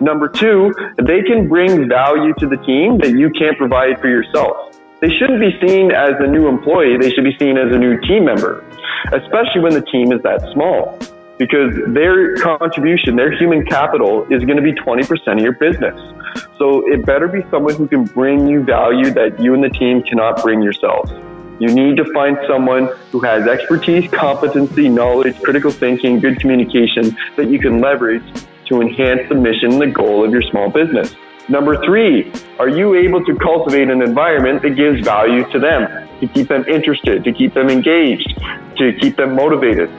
Number 0.00 0.28
two, 0.28 0.72
they 1.02 1.22
can 1.22 1.48
bring 1.48 1.88
value 1.88 2.34
to 2.38 2.46
the 2.46 2.56
team 2.58 2.98
that 2.98 3.12
you 3.16 3.30
can't 3.30 3.56
provide 3.56 4.00
for 4.00 4.08
yourself. 4.08 4.76
They 5.00 5.08
shouldn't 5.08 5.40
be 5.40 5.56
seen 5.66 5.90
as 5.90 6.12
a 6.20 6.26
new 6.26 6.48
employee. 6.48 6.96
They 7.00 7.10
should 7.10 7.24
be 7.24 7.36
seen 7.38 7.56
as 7.56 7.74
a 7.74 7.78
new 7.78 7.98
team 8.02 8.24
member, 8.24 8.64
especially 9.12 9.62
when 9.62 9.72
the 9.72 9.84
team 9.90 10.12
is 10.12 10.22
that 10.22 10.40
small 10.52 10.98
because 11.40 11.72
their 11.94 12.36
contribution, 12.36 13.16
their 13.16 13.32
human 13.32 13.64
capital 13.64 14.24
is 14.30 14.44
going 14.44 14.58
to 14.58 14.62
be 14.62 14.74
20% 14.74 15.32
of 15.32 15.38
your 15.38 15.54
business. 15.54 15.98
So 16.58 16.86
it 16.86 17.06
better 17.06 17.28
be 17.28 17.40
someone 17.50 17.76
who 17.76 17.88
can 17.88 18.04
bring 18.04 18.46
you 18.46 18.62
value 18.62 19.10
that 19.12 19.40
you 19.40 19.54
and 19.54 19.64
the 19.64 19.70
team 19.70 20.02
cannot 20.02 20.42
bring 20.42 20.60
yourselves. 20.60 21.10
You 21.58 21.68
need 21.74 21.96
to 21.96 22.04
find 22.12 22.36
someone 22.46 22.90
who 23.10 23.20
has 23.20 23.46
expertise, 23.46 24.10
competency, 24.10 24.90
knowledge, 24.90 25.40
critical 25.40 25.70
thinking, 25.70 26.20
good 26.20 26.38
communication 26.38 27.16
that 27.36 27.48
you 27.48 27.58
can 27.58 27.80
leverage 27.80 28.22
to 28.66 28.82
enhance 28.82 29.26
the 29.30 29.34
mission 29.34 29.72
and 29.72 29.80
the 29.80 29.86
goal 29.86 30.22
of 30.22 30.32
your 30.32 30.42
small 30.42 30.68
business. 30.68 31.16
Number 31.48 31.82
three, 31.82 32.30
are 32.58 32.68
you 32.68 32.94
able 32.94 33.24
to 33.24 33.34
cultivate 33.36 33.88
an 33.88 34.02
environment 34.02 34.60
that 34.60 34.76
gives 34.76 35.00
value 35.02 35.50
to 35.52 35.58
them, 35.58 35.88
to 36.20 36.28
keep 36.28 36.48
them 36.48 36.66
interested, 36.68 37.24
to 37.24 37.32
keep 37.32 37.54
them 37.54 37.70
engaged, 37.70 38.28
to 38.76 38.92
keep 39.00 39.16
them 39.16 39.34
motivated? 39.34 39.90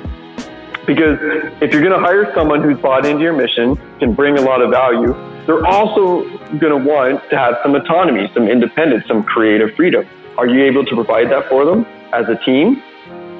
Because 0.85 1.17
if 1.61 1.71
you're 1.71 1.81
going 1.81 1.93
to 1.93 1.99
hire 1.99 2.33
someone 2.33 2.61
who's 2.61 2.79
bought 2.79 3.05
into 3.05 3.21
your 3.21 3.33
mission, 3.33 3.75
can 3.99 4.13
bring 4.13 4.37
a 4.37 4.41
lot 4.41 4.61
of 4.61 4.71
value, 4.71 5.13
they're 5.45 5.65
also 5.65 6.23
going 6.57 6.73
to 6.73 6.77
want 6.77 7.21
to 7.29 7.37
have 7.37 7.55
some 7.63 7.75
autonomy, 7.75 8.29
some 8.33 8.47
independence, 8.47 9.07
some 9.07 9.23
creative 9.23 9.75
freedom. 9.75 10.07
Are 10.37 10.47
you 10.47 10.63
able 10.63 10.85
to 10.85 10.95
provide 10.95 11.29
that 11.31 11.49
for 11.49 11.65
them 11.65 11.85
as 12.13 12.27
a 12.29 12.35
team? 12.45 12.81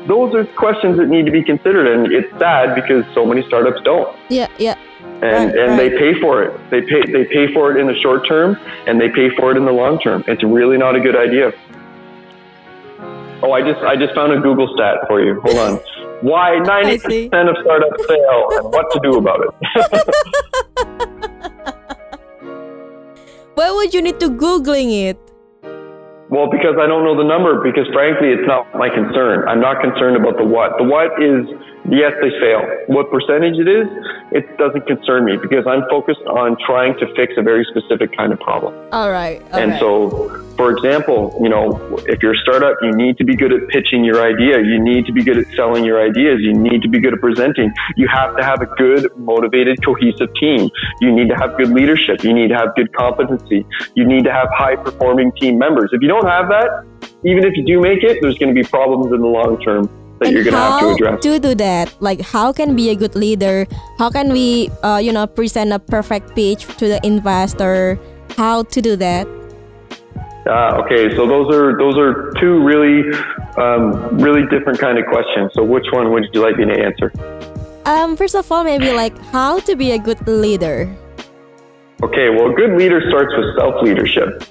Those 0.08 0.34
are 0.34 0.46
questions 0.46 0.98
that 0.98 1.08
need 1.08 1.26
to 1.26 1.32
be 1.32 1.44
considered, 1.44 1.88
and 1.88 2.12
it's 2.12 2.32
sad 2.40 2.76
because 2.76 3.06
so 3.14 3.26
many 3.26 3.46
startups 3.48 3.82
don't. 3.84 4.16
Yeah, 4.30 4.48
yeah. 4.58 4.76
And 5.22 5.54
Right, 5.54 5.56
and 5.56 5.80
they 5.80 5.90
pay 5.92 6.20
for 6.20 6.44
it. 6.44 6.60
They 6.72 6.82
pay 6.82 7.02
they 7.12 7.26
pay 7.26 7.54
for 7.54 7.72
it 7.72 7.80
in 7.80 7.86
the 7.86 7.96
short 8.02 8.28
term, 8.28 8.58
and 8.88 9.00
they 9.00 9.10
pay 9.10 9.30
for 9.36 9.52
it 9.52 9.58
in 9.58 9.66
the 9.66 9.72
long 9.72 10.00
term. 10.00 10.24
It's 10.28 10.44
really 10.44 10.78
not 10.78 10.96
a 10.96 11.00
good 11.00 11.16
idea. 11.16 11.52
Oh, 13.44 13.52
I 13.52 13.62
just 13.62 13.80
I 13.82 13.96
just 13.96 14.16
found 14.16 14.34
a 14.34 14.40
Google 14.40 14.72
stat 14.74 14.98
for 15.08 15.22
you. 15.24 15.40
Hold 15.42 15.58
on. 15.58 15.80
Why 16.22 16.60
90% 16.62 17.50
of 17.50 17.58
startups 17.64 18.06
fail, 18.06 18.48
and 18.52 18.72
what 18.72 18.92
to 18.92 19.00
do 19.02 19.18
about 19.18 19.40
it? 19.42 19.50
Why 23.56 23.72
would 23.72 23.94
you 23.94 24.02
need 24.02 24.20
to 24.20 24.30
googling 24.30 24.92
it? 25.10 25.18
Well, 26.32 26.48
because 26.50 26.78
I 26.80 26.88
don't 26.88 27.04
know 27.04 27.18
the 27.18 27.28
number, 27.28 27.62
because 27.62 27.86
frankly, 27.92 28.30
it's 28.30 28.48
not 28.48 28.64
my 28.74 28.88
concern. 28.88 29.46
I'm 29.50 29.60
not 29.60 29.82
concerned 29.82 30.16
about 30.16 30.38
the 30.38 30.46
what. 30.46 30.78
The 30.78 30.86
what 30.86 31.12
is, 31.20 31.44
yes, 31.92 32.14
they 32.24 32.32
fail. 32.40 32.64
What 32.88 33.12
percentage 33.12 33.60
it 33.60 33.68
is, 33.68 33.86
it 34.32 34.48
doesn't 34.58 34.88
concern 34.88 35.26
me 35.26 35.36
because 35.36 35.68
I'm 35.68 35.84
focused 35.90 36.24
on 36.32 36.56
trying 36.66 36.98
to 37.00 37.14
fix 37.16 37.34
a 37.36 37.42
very 37.42 37.68
specific 37.68 38.16
kind 38.16 38.32
of 38.32 38.40
problem. 38.40 38.74
All 38.94 39.12
right. 39.12 39.42
all 39.52 39.60
and 39.60 39.72
right. 39.72 39.80
so, 39.82 40.51
for 40.62 40.70
example, 40.70 41.36
you 41.42 41.50
know, 41.50 41.74
if 42.06 42.22
you're 42.22 42.36
a 42.36 42.42
startup, 42.44 42.78
you 42.84 42.92
need 42.94 43.18
to 43.18 43.24
be 43.24 43.36
good 43.36 43.52
at 43.52 43.68
pitching 43.70 44.06
your 44.06 44.22
idea. 44.22 44.62
You 44.62 44.80
need 44.80 45.08
to 45.08 45.12
be 45.12 45.24
good 45.24 45.40
at 45.40 45.48
selling 45.56 45.84
your 45.84 46.00
ideas. 46.00 46.38
You 46.40 46.54
need 46.54 46.84
to 46.84 46.88
be 46.88 47.00
good 47.00 47.16
at 47.16 47.20
presenting. 47.20 47.74
You 47.98 48.08
have 48.14 48.38
to 48.38 48.44
have 48.44 48.62
a 48.62 48.68
good, 48.78 49.10
motivated, 49.18 49.84
cohesive 49.84 50.30
team. 50.40 50.70
You 51.02 51.12
need 51.12 51.30
to 51.30 51.36
have 51.36 51.58
good 51.58 51.70
leadership. 51.70 52.24
You 52.24 52.32
need 52.32 52.50
to 52.50 52.58
have 52.58 52.76
good 52.76 52.94
competency. 52.94 53.66
You 53.96 54.06
need 54.06 54.24
to 54.26 54.32
have 54.32 54.50
high 54.54 54.76
performing 54.76 55.32
team 55.42 55.58
members. 55.58 55.90
If 55.94 56.04
you 56.04 56.08
don't 56.08 56.28
have 56.28 56.48
that, 56.50 56.86
even 57.26 57.44
if 57.44 57.58
you 57.58 57.66
do 57.66 57.82
make 57.82 58.04
it, 58.04 58.20
there's 58.22 58.38
going 58.38 58.54
to 58.54 58.62
be 58.62 58.68
problems 58.68 59.12
in 59.12 59.20
the 59.20 59.34
long 59.40 59.60
term 59.64 59.90
that 60.20 60.28
and 60.28 60.36
you're 60.36 60.44
going 60.44 60.54
to 60.54 60.62
have 60.62 60.80
to 60.80 60.86
how 60.86 60.94
address. 60.94 61.24
to 61.24 61.40
do 61.40 61.56
that? 61.56 62.00
Like, 62.00 62.22
how 62.22 62.54
can 62.54 62.76
be 62.76 62.92
a 62.92 62.96
good 62.96 63.16
leader? 63.16 63.66
How 63.98 64.12
can 64.12 64.32
we, 64.32 64.70
uh, 64.84 65.02
you 65.02 65.12
know, 65.12 65.26
present 65.26 65.74
a 65.74 65.80
perfect 65.80 66.36
pitch 66.36 66.68
to 66.78 66.88
the 66.88 67.04
investor? 67.04 67.98
How 68.38 68.62
to 68.62 68.80
do 68.80 68.96
that? 68.98 69.41
Ah, 70.48 70.82
okay. 70.82 71.16
So 71.16 71.28
those 71.28 71.54
are 71.54 71.78
those 71.78 71.98
are 71.98 72.32
two 72.40 72.64
really, 72.64 73.06
um, 73.58 74.18
really 74.18 74.42
different 74.50 74.80
kind 74.80 74.98
of 74.98 75.06
questions. 75.06 75.52
So 75.54 75.64
which 75.64 75.86
one 75.92 76.12
would 76.12 76.26
you 76.34 76.42
like 76.42 76.58
me 76.58 76.66
to 76.66 76.78
answer? 76.82 77.12
Um, 77.86 78.18
first 78.18 78.36
of 78.36 78.52
all, 78.52 78.64
maybe 78.64 78.92
like 78.92 79.18
how 79.32 79.60
to 79.60 79.76
be 79.76 79.92
a 79.92 80.00
good 80.00 80.26
leader. 80.28 80.90
Okay, 82.04 82.30
well, 82.30 82.50
a 82.52 82.54
good 82.54 82.78
leader 82.78 83.02
starts 83.10 83.34
with 83.38 83.56
self 83.58 83.82
leadership. 83.84 84.44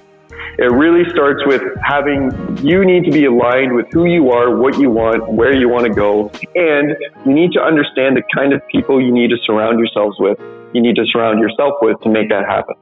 It 0.58 0.70
really 0.70 1.08
starts 1.10 1.40
with 1.46 1.62
having, 1.82 2.30
you 2.62 2.84
need 2.84 3.04
to 3.04 3.10
be 3.10 3.24
aligned 3.24 3.74
with 3.74 3.86
who 3.92 4.04
you 4.04 4.30
are, 4.30 4.56
what 4.56 4.78
you 4.78 4.90
want, 4.90 5.32
where 5.32 5.54
you 5.54 5.68
want 5.68 5.86
to 5.86 5.94
go, 5.94 6.30
and 6.54 6.94
you 7.24 7.32
need 7.32 7.52
to 7.52 7.62
understand 7.62 8.16
the 8.16 8.22
kind 8.34 8.52
of 8.52 8.60
people 8.68 9.00
you 9.00 9.10
need 9.10 9.30
to 9.30 9.38
surround 9.46 9.78
yourselves 9.78 10.16
with, 10.18 10.38
you 10.74 10.82
need 10.82 10.96
to 10.96 11.06
surround 11.06 11.40
yourself 11.40 11.74
with 11.80 11.98
to 12.02 12.10
make 12.10 12.28
that 12.28 12.44
happen. 12.46 12.74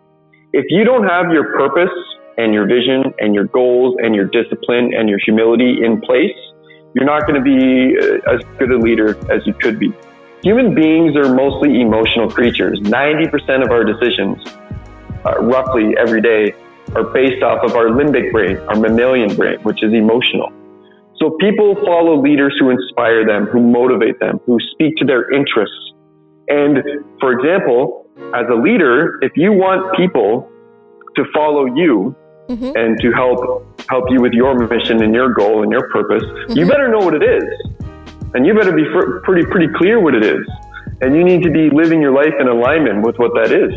If 0.52 0.64
you 0.70 0.82
don't 0.82 1.06
have 1.06 1.30
your 1.30 1.56
purpose 1.56 1.94
and 2.38 2.54
your 2.54 2.66
vision 2.66 3.12
and 3.18 3.34
your 3.34 3.44
goals 3.44 3.96
and 3.98 4.14
your 4.14 4.24
discipline 4.26 4.94
and 4.94 5.08
your 5.08 5.18
humility 5.18 5.84
in 5.84 6.00
place, 6.00 6.36
you're 6.94 7.04
not 7.04 7.26
going 7.26 7.34
to 7.34 7.42
be 7.42 7.98
uh, 7.98 8.32
as 8.34 8.40
good 8.58 8.70
a 8.70 8.78
leader 8.78 9.18
as 9.30 9.46
you 9.46 9.52
could 9.52 9.78
be. 9.78 9.92
Human 10.42 10.74
beings 10.74 11.16
are 11.16 11.34
mostly 11.34 11.80
emotional 11.80 12.30
creatures. 12.30 12.80
90% 12.80 13.64
of 13.64 13.70
our 13.70 13.84
decisions, 13.84 14.38
uh, 15.26 15.40
roughly 15.40 15.96
every 15.98 16.22
day, 16.22 16.54
are 16.94 17.04
based 17.04 17.42
off 17.42 17.64
of 17.64 17.74
our 17.74 17.86
limbic 17.86 18.30
brain, 18.30 18.56
our 18.68 18.76
mammalian 18.76 19.34
brain, 19.34 19.58
which 19.62 19.82
is 19.82 19.92
emotional. 19.92 20.52
So 21.16 21.36
people 21.40 21.74
follow 21.84 22.22
leaders 22.22 22.56
who 22.60 22.70
inspire 22.70 23.26
them, 23.26 23.46
who 23.46 23.60
motivate 23.60 24.20
them, 24.20 24.38
who 24.46 24.58
speak 24.72 24.96
to 24.98 25.04
their 25.04 25.30
interests. 25.32 25.92
And 26.46 26.78
for 27.20 27.32
example, 27.32 28.06
as 28.32 28.46
a 28.50 28.54
leader, 28.54 29.18
if 29.22 29.32
you 29.34 29.52
want 29.52 29.96
people 29.96 30.48
to 31.16 31.24
follow 31.34 31.66
you 31.66 32.16
Mhm. 32.48 32.72
and 32.76 32.98
to 33.00 33.12
help 33.12 33.64
help 33.88 34.04
you 34.10 34.20
with 34.20 34.32
your 34.32 34.54
mission 34.54 35.02
and 35.02 35.14
your 35.14 35.30
goal 35.32 35.62
and 35.62 35.72
your 35.72 35.88
purpose, 35.90 36.22
you 36.48 36.64
Mhm. 36.64 36.68
better 36.68 36.88
know 36.88 36.98
what 36.98 37.14
it 37.14 37.22
is, 37.22 37.44
and 38.34 38.46
you 38.46 38.54
better 38.54 38.72
be 38.72 38.84
fr- 38.92 39.18
pretty 39.24 39.44
pretty 39.46 39.68
clear 39.68 40.00
what 40.00 40.14
it 40.14 40.24
is, 40.24 40.46
and 41.00 41.16
you 41.16 41.24
need 41.24 41.42
to 41.42 41.50
be 41.50 41.70
living 41.70 42.00
your 42.02 42.12
life 42.12 42.34
in 42.38 42.48
alignment 42.48 43.06
with 43.06 43.18
what 43.18 43.32
that 43.34 43.50
is, 43.52 43.72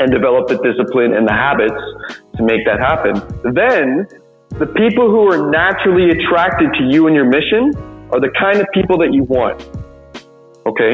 and 0.00 0.10
develop 0.10 0.48
the 0.48 0.56
discipline 0.56 1.14
and 1.14 1.26
the 1.26 1.32
habits 1.32 1.80
to 2.36 2.42
make 2.42 2.64
that 2.64 2.80
happen. 2.80 3.14
Then, 3.54 4.06
the 4.58 4.66
people 4.66 5.10
who 5.10 5.30
are 5.30 5.50
naturally 5.50 6.10
attracted 6.10 6.72
to 6.74 6.84
you 6.84 7.06
and 7.06 7.14
your 7.14 7.26
mission 7.26 7.72
are 8.12 8.20
the 8.20 8.30
kind 8.40 8.60
of 8.60 8.66
people 8.74 8.98
that 8.98 9.12
you 9.12 9.24
want. 9.24 9.56
Okay, 10.66 10.92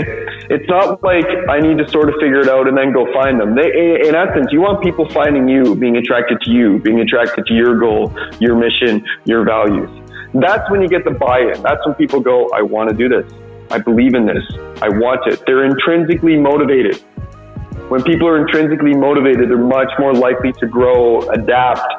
it's 0.49 0.69
not 0.69 1.03
like 1.03 1.27
I 1.51 1.59
need 1.59 1.79
to 1.79 1.89
sort 1.89 2.09
of 2.09 2.15
figure 2.21 2.39
it 2.39 2.49
out 2.49 2.69
and 2.69 2.79
then 2.79 2.93
go 2.93 3.13
find 3.13 3.41
them. 3.41 3.57
They, 3.57 3.67
in 4.07 4.15
essence, 4.15 4.53
you 4.53 4.61
want 4.61 4.81
people 4.81 5.09
finding 5.11 5.49
you, 5.49 5.75
being 5.75 5.97
attracted 5.97 6.41
to 6.43 6.51
you, 6.51 6.79
being 6.79 7.01
attracted 7.01 7.47
to 7.47 7.53
your 7.53 7.77
goal, 7.77 8.15
your 8.39 8.55
mission, 8.55 9.05
your 9.25 9.45
values. 9.45 9.91
That's 10.35 10.71
when 10.71 10.83
you 10.83 10.89
get 10.89 11.05
the 11.05 11.11
buy-in. 11.11 11.61
That's 11.63 11.85
when 11.85 11.97
people 11.97 12.21
go, 12.21 12.49
"I 12.55 12.63
want 12.63 12.91
to 12.91 12.97
do 12.97 13.09
this. 13.09 13.31
I 13.71 13.79
believe 13.79 14.15
in 14.15 14.25
this. 14.25 14.45
I 14.81 14.89
want 14.89 15.27
it." 15.27 15.43
They're 15.47 15.65
intrinsically 15.65 16.37
motivated. 16.37 17.03
When 17.89 18.03
people 18.03 18.29
are 18.29 18.39
intrinsically 18.39 18.95
motivated, 18.95 19.51
they're 19.51 19.59
much 19.59 19.91
more 19.99 20.13
likely 20.15 20.53
to 20.53 20.67
grow, 20.67 21.23
adapt, 21.31 21.93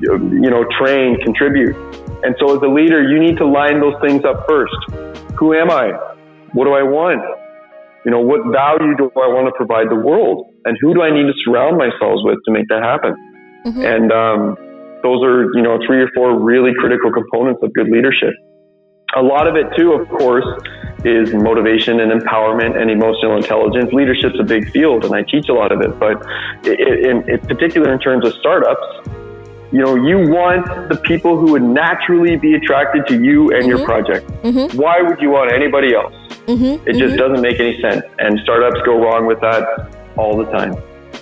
you 0.00 0.50
know, 0.50 0.64
train, 0.78 1.18
contribute. 1.22 1.76
And 2.22 2.36
so, 2.38 2.56
as 2.56 2.62
a 2.62 2.68
leader, 2.68 3.02
you 3.02 3.18
need 3.18 3.38
to 3.38 3.46
line 3.46 3.80
those 3.80 3.98
things 4.02 4.24
up 4.24 4.46
first. 4.46 4.76
Who 5.36 5.54
am 5.54 5.70
I? 5.70 5.92
What 6.52 6.64
do 6.64 6.72
I 6.72 6.82
want? 6.82 7.22
You 8.04 8.10
know, 8.12 8.20
what 8.20 8.40
value 8.52 8.94
do 8.96 9.10
I 9.18 9.26
want 9.26 9.46
to 9.50 9.54
provide 9.56 9.90
the 9.90 9.98
world? 9.98 10.46
And 10.64 10.76
who 10.80 10.94
do 10.94 11.02
I 11.02 11.10
need 11.10 11.26
to 11.26 11.34
surround 11.44 11.76
myself 11.76 12.22
with 12.22 12.38
to 12.46 12.52
make 12.52 12.68
that 12.68 12.82
happen? 12.82 13.14
Mhm. 13.66 13.82
And 13.82 14.12
um, 14.12 14.40
those 15.02 15.22
are, 15.24 15.50
you 15.54 15.62
know, 15.62 15.78
three 15.86 16.00
or 16.02 16.08
four 16.14 16.38
really 16.38 16.72
critical 16.78 17.10
components 17.10 17.60
of 17.62 17.72
good 17.72 17.88
leadership. 17.88 18.34
A 19.16 19.22
lot 19.22 19.46
of 19.46 19.56
it, 19.56 19.66
too, 19.76 19.92
of 19.92 20.08
course, 20.08 20.46
is 21.04 21.32
motivation 21.32 22.00
and 22.00 22.10
empowerment 22.10 22.80
and 22.80 22.90
emotional 22.90 23.36
intelligence. 23.36 23.92
Leadership's 23.92 24.38
a 24.40 24.44
big 24.44 24.70
field, 24.70 25.04
and 25.04 25.14
I 25.14 25.22
teach 25.22 25.48
a 25.48 25.54
lot 25.54 25.70
of 25.72 25.80
it. 25.80 25.98
But 25.98 26.24
in, 26.66 27.28
in 27.28 27.38
particular, 27.40 27.92
in 27.92 27.98
terms 27.98 28.26
of 28.26 28.34
startups, 28.34 28.86
you 29.72 29.82
know, 29.82 29.94
you 29.96 30.18
want 30.30 30.88
the 30.88 30.96
people 30.96 31.36
who 31.38 31.52
would 31.52 31.62
naturally 31.62 32.36
be 32.36 32.54
attracted 32.54 33.06
to 33.08 33.20
you 33.20 33.50
and 33.50 33.66
your 33.66 33.78
Mhm. 33.78 33.84
project. 33.84 34.26
Mhm. 34.42 34.74
Why 34.76 35.02
would 35.02 35.20
you 35.20 35.30
want 35.30 35.52
anybody 35.52 35.94
else? 35.94 36.14
Mhm. 36.46 36.80
It 36.86 36.94
just 36.94 37.14
Mhm. 37.14 37.18
doesn't 37.18 37.42
make 37.42 37.58
any 37.58 37.80
sense. 37.80 38.02
And 38.18 38.38
startups 38.40 38.80
go 38.82 38.96
wrong 39.02 39.26
with 39.26 39.40
that 39.40 39.62
all 40.16 40.36
the 40.36 40.44
time 40.56 40.74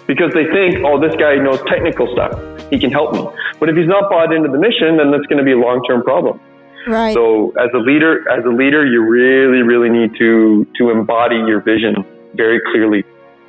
because 0.06 0.32
they 0.34 0.44
think, 0.44 0.84
oh, 0.84 0.98
this 0.98 1.14
guy 1.16 1.36
knows 1.36 1.60
technical 1.66 2.06
stuff. 2.12 2.38
He 2.70 2.78
can 2.78 2.90
help 2.90 3.14
me. 3.14 3.26
But 3.60 3.68
if 3.70 3.76
he's 3.76 3.88
not 3.88 4.10
bought 4.10 4.32
into 4.32 4.48
the 4.50 4.58
mission, 4.58 4.96
then 4.98 5.10
that's 5.10 5.26
going 5.26 5.38
to 5.38 5.44
be 5.44 5.52
a 5.52 5.58
long-term 5.58 6.02
problem. 6.02 6.38
right. 6.86 7.14
So 7.14 7.50
as 7.58 7.70
a 7.72 7.78
leader, 7.78 8.28
as 8.30 8.44
a 8.44 8.50
leader, 8.50 8.84
you 8.84 9.00
really, 9.02 9.62
really 9.62 9.88
need 9.88 10.14
to 10.18 10.66
to 10.76 10.90
embody 10.90 11.36
your 11.36 11.60
vision 11.60 12.04
very 12.34 12.60
clearly, 12.60 13.04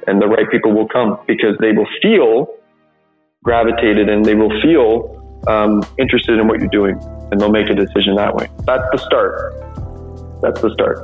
and 0.07 0.21
the 0.21 0.27
right 0.27 0.49
people 0.49 0.71
will 0.71 0.87
come 0.87 1.17
because 1.27 1.57
they 1.59 1.73
will 1.73 1.87
feel 2.01 2.47
gravitated 3.45 4.09
and 4.09 4.25
they 4.25 4.33
will 4.33 4.51
feel 4.61 5.15
um, 5.47 5.85
interested 5.97 6.39
in 6.41 6.49
what 6.49 6.59
you're 6.59 6.73
doing, 6.73 6.97
and 7.31 7.39
they'll 7.39 7.53
make 7.53 7.69
a 7.69 7.77
decision 7.77 8.15
that 8.17 8.33
way. 8.33 8.49
That's 8.65 8.83
the 8.91 8.97
start. 8.97 9.53
That's 10.41 10.59
the 10.59 10.73
start. 10.73 10.97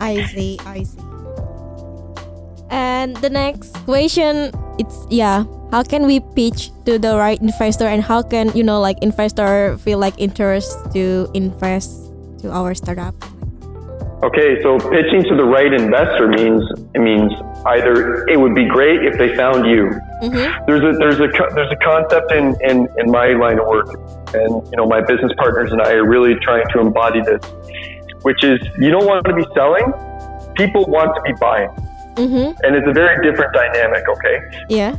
I 0.00 0.22
see, 0.30 0.56
I 0.64 0.84
see. 0.84 1.02
And 2.70 3.16
the 3.18 3.28
next 3.28 3.74
question, 3.82 4.54
it's 4.78 5.04
yeah, 5.10 5.44
how 5.74 5.82
can 5.82 6.06
we 6.06 6.20
pitch 6.20 6.70
to 6.86 6.98
the 6.98 7.18
right 7.18 7.40
investor 7.42 7.90
and 7.90 8.00
how 8.00 8.22
can 8.22 8.54
you 8.54 8.62
know 8.62 8.80
like 8.80 9.02
investor 9.02 9.76
feel 9.78 9.98
like 9.98 10.14
interest 10.18 10.78
to 10.94 11.28
invest 11.34 12.14
to 12.46 12.54
our 12.54 12.74
startup? 12.74 13.18
Okay, 14.22 14.60
so 14.62 14.76
pitching 14.78 15.22
to 15.30 15.34
the 15.36 15.44
right 15.44 15.72
investor 15.72 16.28
means 16.28 16.62
it 16.94 17.00
means 17.00 17.32
Either 17.66 18.26
it 18.28 18.38
would 18.40 18.54
be 18.54 18.64
great 18.66 19.04
if 19.04 19.18
they 19.18 19.34
found 19.36 19.66
you. 19.66 19.90
Mm-hmm. 20.22 20.64
There's 20.66 20.80
a 20.80 20.96
there's 20.98 21.20
a 21.20 21.28
there's 21.54 21.70
a 21.72 21.76
concept 21.84 22.32
in, 22.32 22.56
in 22.64 22.88
in 22.98 23.10
my 23.10 23.32
line 23.36 23.58
of 23.58 23.66
work, 23.66 23.88
and 24.32 24.64
you 24.72 24.76
know 24.76 24.86
my 24.86 25.00
business 25.02 25.30
partners 25.36 25.70
and 25.72 25.80
I 25.82 25.92
are 25.92 26.06
really 26.08 26.34
trying 26.40 26.64
to 26.72 26.80
embody 26.80 27.20
this, 27.20 27.42
which 28.22 28.42
is 28.44 28.58
you 28.78 28.90
don't 28.90 29.04
want 29.06 29.26
to 29.26 29.34
be 29.34 29.44
selling, 29.54 29.92
people 30.56 30.84
want 30.88 31.14
to 31.16 31.20
be 31.22 31.32
buying, 31.38 31.68
Mm-hmm. 32.16 32.56
and 32.64 32.76
it's 32.76 32.88
a 32.88 32.92
very 32.92 33.20
different 33.24 33.52
dynamic. 33.52 34.04
Okay, 34.08 34.36
Yeah. 34.70 34.96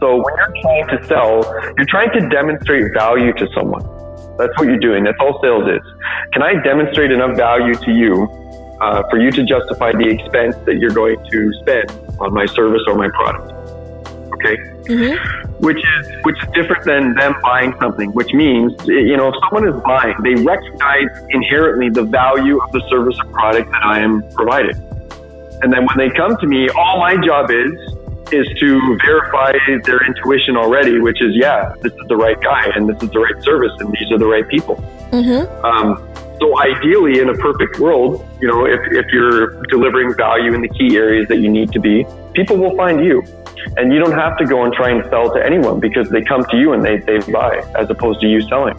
so 0.00 0.16
when 0.20 0.34
you're 0.36 0.54
trying 0.62 0.88
to 0.88 1.06
sell, 1.08 1.40
you're 1.76 1.88
trying 1.88 2.12
to 2.12 2.28
demonstrate 2.28 2.92
value 2.92 3.32
to 3.34 3.48
someone. 3.56 3.82
That's 4.36 4.52
what 4.58 4.68
you're 4.68 4.78
doing. 4.84 5.04
That's 5.04 5.18
all 5.20 5.40
sales 5.42 5.64
is. 5.68 5.80
Can 6.34 6.42
I 6.42 6.60
demonstrate 6.62 7.10
enough 7.10 7.36
value 7.36 7.74
to 7.74 7.90
you 7.90 8.28
uh, 8.82 9.02
for 9.08 9.18
you 9.18 9.30
to 9.30 9.44
justify 9.44 9.92
the 9.92 10.08
expense 10.08 10.56
that 10.66 10.76
you're 10.78 10.90
going 11.02 11.16
to 11.30 11.52
spend 11.60 11.90
on 12.20 12.34
my 12.34 12.46
service 12.46 12.82
or 12.88 12.96
my 12.96 13.08
product? 13.10 13.52
Okay, 14.34 14.56
Mm-hmm. 14.82 15.54
which 15.64 15.78
is 15.78 16.24
which 16.24 16.36
is 16.42 16.48
different 16.54 16.84
than 16.84 17.14
them 17.14 17.34
buying 17.42 17.72
something. 17.78 18.10
Which 18.10 18.32
means 18.34 18.72
you 18.86 19.16
know 19.16 19.28
if 19.28 19.34
someone 19.44 19.68
is 19.72 19.80
buying, 19.82 20.16
they 20.24 20.34
recognize 20.34 21.10
inherently 21.30 21.88
the 21.90 22.02
value 22.02 22.60
of 22.60 22.72
the 22.72 22.82
service 22.90 23.16
or 23.24 23.30
product 23.30 23.70
that 23.70 23.82
I 23.84 24.00
am 24.00 24.28
providing. 24.32 24.76
And 25.62 25.72
then 25.72 25.86
when 25.86 25.96
they 25.96 26.10
come 26.16 26.36
to 26.36 26.46
me, 26.46 26.68
all 26.70 26.98
my 26.98 27.14
job 27.24 27.50
is 27.52 27.72
is 28.32 28.48
to 28.58 28.98
verify 29.04 29.52
their 29.84 30.04
intuition 30.04 30.56
already, 30.56 30.98
which 30.98 31.20
is 31.22 31.36
yeah, 31.36 31.72
this 31.80 31.92
is 31.92 32.08
the 32.08 32.16
right 32.16 32.40
guy 32.40 32.66
and 32.74 32.88
this 32.88 33.00
is 33.02 33.10
the 33.10 33.20
right 33.20 33.44
service 33.44 33.72
and 33.78 33.92
these 33.92 34.10
are 34.10 34.18
the 34.18 34.26
right 34.26 34.48
people. 34.48 34.76
Mm-hmm. 35.12 35.64
Um, 35.64 35.96
so 36.42 36.58
ideally, 36.58 37.20
in 37.20 37.28
a 37.28 37.34
perfect 37.34 37.78
world, 37.78 38.26
you 38.40 38.48
know, 38.48 38.66
if, 38.66 38.80
if 38.90 39.06
you're 39.12 39.62
delivering 39.66 40.12
value 40.16 40.52
in 40.54 40.60
the 40.60 40.68
key 40.68 40.96
areas 40.96 41.28
that 41.28 41.38
you 41.38 41.48
need 41.48 41.70
to 41.70 41.78
be, 41.78 42.04
people 42.34 42.56
will 42.56 42.76
find 42.76 43.04
you. 43.04 43.22
And 43.76 43.92
you 43.92 44.00
don't 44.00 44.18
have 44.18 44.36
to 44.38 44.44
go 44.44 44.64
and 44.64 44.74
try 44.74 44.90
and 44.90 45.08
sell 45.08 45.32
to 45.32 45.46
anyone 45.46 45.78
because 45.78 46.10
they 46.10 46.20
come 46.20 46.44
to 46.46 46.56
you 46.56 46.72
and 46.72 46.84
they, 46.84 46.98
they 46.98 47.20
buy 47.30 47.62
as 47.78 47.88
opposed 47.90 48.20
to 48.22 48.26
you 48.26 48.40
selling. 48.48 48.74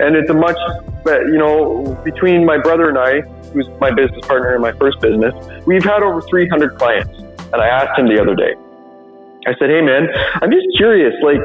And 0.00 0.16
it's 0.16 0.30
a 0.30 0.34
much, 0.34 0.56
but 1.04 1.20
you 1.26 1.36
know, 1.36 2.00
between 2.02 2.46
my 2.46 2.56
brother 2.56 2.88
and 2.88 2.96
I, 2.96 3.20
who's 3.52 3.68
my 3.78 3.90
business 3.90 4.26
partner 4.26 4.56
in 4.56 4.62
my 4.62 4.72
first 4.72 4.98
business, 5.02 5.34
we've 5.66 5.84
had 5.84 6.02
over 6.02 6.22
300 6.22 6.78
clients. 6.78 7.12
And 7.52 7.56
I 7.56 7.68
asked 7.68 7.98
him 7.98 8.08
the 8.08 8.18
other 8.18 8.34
day, 8.34 8.54
I 9.46 9.52
said, 9.58 9.68
hey 9.68 9.82
man, 9.82 10.08
I'm 10.40 10.50
just 10.50 10.66
curious, 10.78 11.12
like 11.22 11.44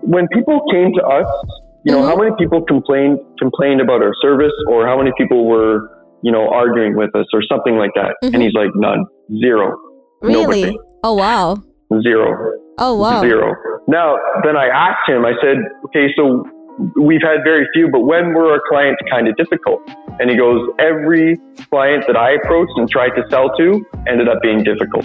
when 0.00 0.28
people 0.28 0.64
came 0.72 0.94
to 0.94 1.04
us, 1.04 1.26
you 1.84 1.92
know, 1.92 2.00
Mhm. 2.02 2.08
how 2.08 2.16
many 2.16 2.32
people 2.38 2.62
complained 2.62 3.18
complained 3.38 3.80
about 3.80 4.02
our 4.02 4.14
service 4.22 4.52
or 4.68 4.86
how 4.86 4.96
many 4.96 5.12
people 5.18 5.46
were, 5.46 5.88
you 6.22 6.32
know, 6.32 6.48
arguing 6.48 6.96
with 6.96 7.14
us 7.14 7.26
or 7.34 7.42
something 7.42 7.76
like 7.76 7.92
that? 7.94 8.14
Mhm. 8.24 8.34
And 8.34 8.42
he's 8.42 8.54
like, 8.54 8.70
none, 8.74 9.04
zero, 9.40 9.76
Really? 10.22 10.62
Nobody. 10.62 10.78
Oh 11.02 11.14
wow. 11.14 11.56
zero, 12.02 12.52
Oh 12.78 12.94
wow. 12.96 13.20
zero. 13.20 13.54
Now, 13.86 14.16
then 14.44 14.56
I 14.56 14.66
asked 14.68 15.06
him, 15.08 15.24
I 15.26 15.34
said, 15.42 15.58
okay, 15.86 16.12
so 16.16 16.44
we've 16.96 17.20
had 17.22 17.44
very 17.44 17.68
few, 17.74 17.90
but 17.90 18.00
when 18.00 18.32
were 18.32 18.50
our 18.50 18.60
clients 18.68 19.00
kind 19.10 19.28
of 19.28 19.36
difficult? 19.36 19.80
And 20.18 20.30
he 20.30 20.36
goes, 20.36 20.66
every 20.78 21.36
client 21.70 22.06
that 22.06 22.16
I 22.16 22.30
approached 22.32 22.72
and 22.76 22.88
tried 22.88 23.10
to 23.10 23.22
sell 23.30 23.50
to 23.58 23.84
ended 24.08 24.28
up 24.28 24.40
being 24.42 24.64
difficult. 24.64 25.04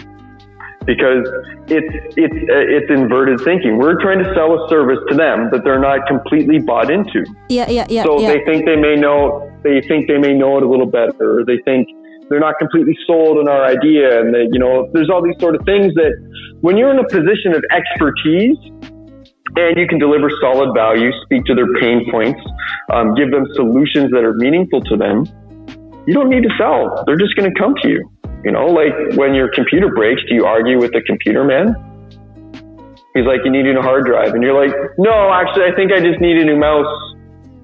Because 0.89 1.21
it's 1.69 1.93
it's 2.17 2.33
uh, 2.49 2.65
it's 2.65 2.89
inverted 2.89 3.37
thinking. 3.45 3.77
We're 3.77 4.01
trying 4.01 4.17
to 4.25 4.29
sell 4.33 4.57
a 4.57 4.67
service 4.73 4.97
to 5.09 5.13
them 5.13 5.53
that 5.53 5.61
they're 5.63 5.77
not 5.77 6.07
completely 6.07 6.57
bought 6.57 6.89
into. 6.89 7.21
Yeah, 7.47 7.69
yeah, 7.69 7.85
yeah, 7.89 8.01
So 8.01 8.17
yeah. 8.17 8.33
they 8.33 8.41
think 8.41 8.65
they 8.65 8.75
may 8.75 8.95
know 8.95 9.45
they 9.61 9.85
think 9.85 10.07
they 10.07 10.17
may 10.17 10.33
know 10.33 10.57
it 10.57 10.63
a 10.63 10.67
little 10.67 10.89
better, 10.89 11.41
or 11.41 11.45
they 11.45 11.61
think 11.61 11.85
they're 12.29 12.41
not 12.41 12.57
completely 12.57 12.97
sold 13.05 13.37
on 13.37 13.47
our 13.47 13.69
idea, 13.69 14.17
and 14.17 14.33
that 14.33 14.49
you 14.49 14.57
know 14.57 14.89
there's 14.93 15.11
all 15.13 15.21
these 15.21 15.37
sort 15.37 15.53
of 15.53 15.61
things 15.61 15.93
that 15.93 16.17
when 16.61 16.73
you're 16.75 16.89
in 16.89 16.97
a 16.97 17.07
position 17.07 17.53
of 17.53 17.61
expertise 17.69 18.57
and 19.61 19.77
you 19.77 19.85
can 19.85 19.99
deliver 19.99 20.29
solid 20.41 20.73
value, 20.73 21.11
speak 21.21 21.45
to 21.45 21.53
their 21.53 21.69
pain 21.79 22.09
points, 22.09 22.41
um, 22.93 23.13
give 23.13 23.29
them 23.29 23.45
solutions 23.53 24.09
that 24.09 24.25
are 24.25 24.33
meaningful 24.33 24.81
to 24.81 24.97
them, 24.97 25.25
you 26.07 26.13
don't 26.13 26.29
need 26.29 26.41
to 26.41 26.53
sell. 26.57 27.03
They're 27.05 27.17
just 27.17 27.35
going 27.35 27.53
to 27.53 27.59
come 27.59 27.75
to 27.81 27.89
you. 27.89 28.09
You 28.43 28.51
know, 28.51 28.67
like 28.67 28.93
when 29.17 29.33
your 29.33 29.49
computer 29.53 29.89
breaks, 29.89 30.21
do 30.29 30.33
you 30.35 30.45
argue 30.45 30.79
with 30.79 30.91
the 30.93 31.01
computer 31.01 31.43
man? 31.43 31.75
He's 33.13 33.25
like, 33.25 33.41
you 33.43 33.51
need 33.51 33.65
a 33.65 33.73
new 33.73 33.81
hard 33.81 34.05
drive. 34.05 34.33
And 34.33 34.41
you're 34.43 34.53
like, 34.55 34.73
no, 34.97 35.31
actually, 35.31 35.65
I 35.65 35.75
think 35.75 35.91
I 35.91 35.99
just 35.99 36.21
need 36.21 36.37
a 36.37 36.45
new 36.45 36.55
mouse. 36.57 36.87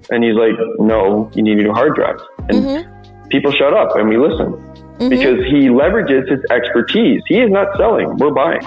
And 0.10 0.24
he's 0.24 0.36
like, 0.36 0.54
no, 0.80 1.32
you 1.34 1.44
need 1.44 1.60
a 1.60 1.64
new 1.64 1.72
hard 1.74 1.96
drive. 1.96 2.20
And 2.50 2.58
Mhm. 2.64 3.30
people 3.30 3.52
shut 3.52 3.74
up 3.74 3.96
and 3.96 4.10
we 4.10 4.18
listen 4.18 4.54
Mhm. 5.00 5.10
because 5.10 5.40
he 5.46 5.70
leverages 5.70 6.30
his 6.30 6.44
expertise. 6.52 7.22
He 7.28 7.42
is 7.42 7.50
not 7.52 7.76
selling, 7.78 8.18
we're 8.18 8.32
buying, 8.32 8.62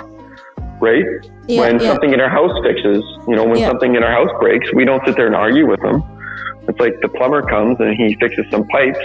right? 0.81 1.05
yeah, 1.47 1.61
when 1.61 1.73
yeah. 1.81 1.89
something 1.89 2.13
in 2.13 2.21
our 2.21 2.29
house 2.29 2.53
fixes, 2.63 3.03
you 3.27 3.35
know, 3.37 3.45
when 3.45 3.57
Yeah. 3.59 3.69
something 3.69 3.95
in 3.95 4.03
our 4.03 4.11
house 4.11 4.31
breaks, 4.41 4.73
we 4.75 4.85
don't 4.85 5.05
sit 5.07 5.17
there 5.17 5.27
and 5.27 5.35
argue 5.37 5.67
with 5.67 5.83
him. 5.83 6.03
It's 6.69 6.79
like 6.81 7.01
the 7.01 7.09
plumber 7.09 7.43
comes 7.43 7.81
and 7.81 7.95
he 7.95 8.15
fixes 8.21 8.45
some 8.51 8.65
pipes. 8.69 8.99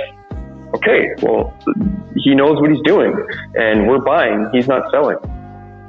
Okay, 0.73 1.13
well, 1.21 1.53
he 2.17 2.33
knows 2.33 2.59
what 2.59 2.71
he's 2.71 2.81
doing 2.83 3.13
and 3.55 3.87
we're 3.87 4.01
buying, 4.01 4.49
he's 4.51 4.67
not 4.67 4.89
selling. 4.91 5.17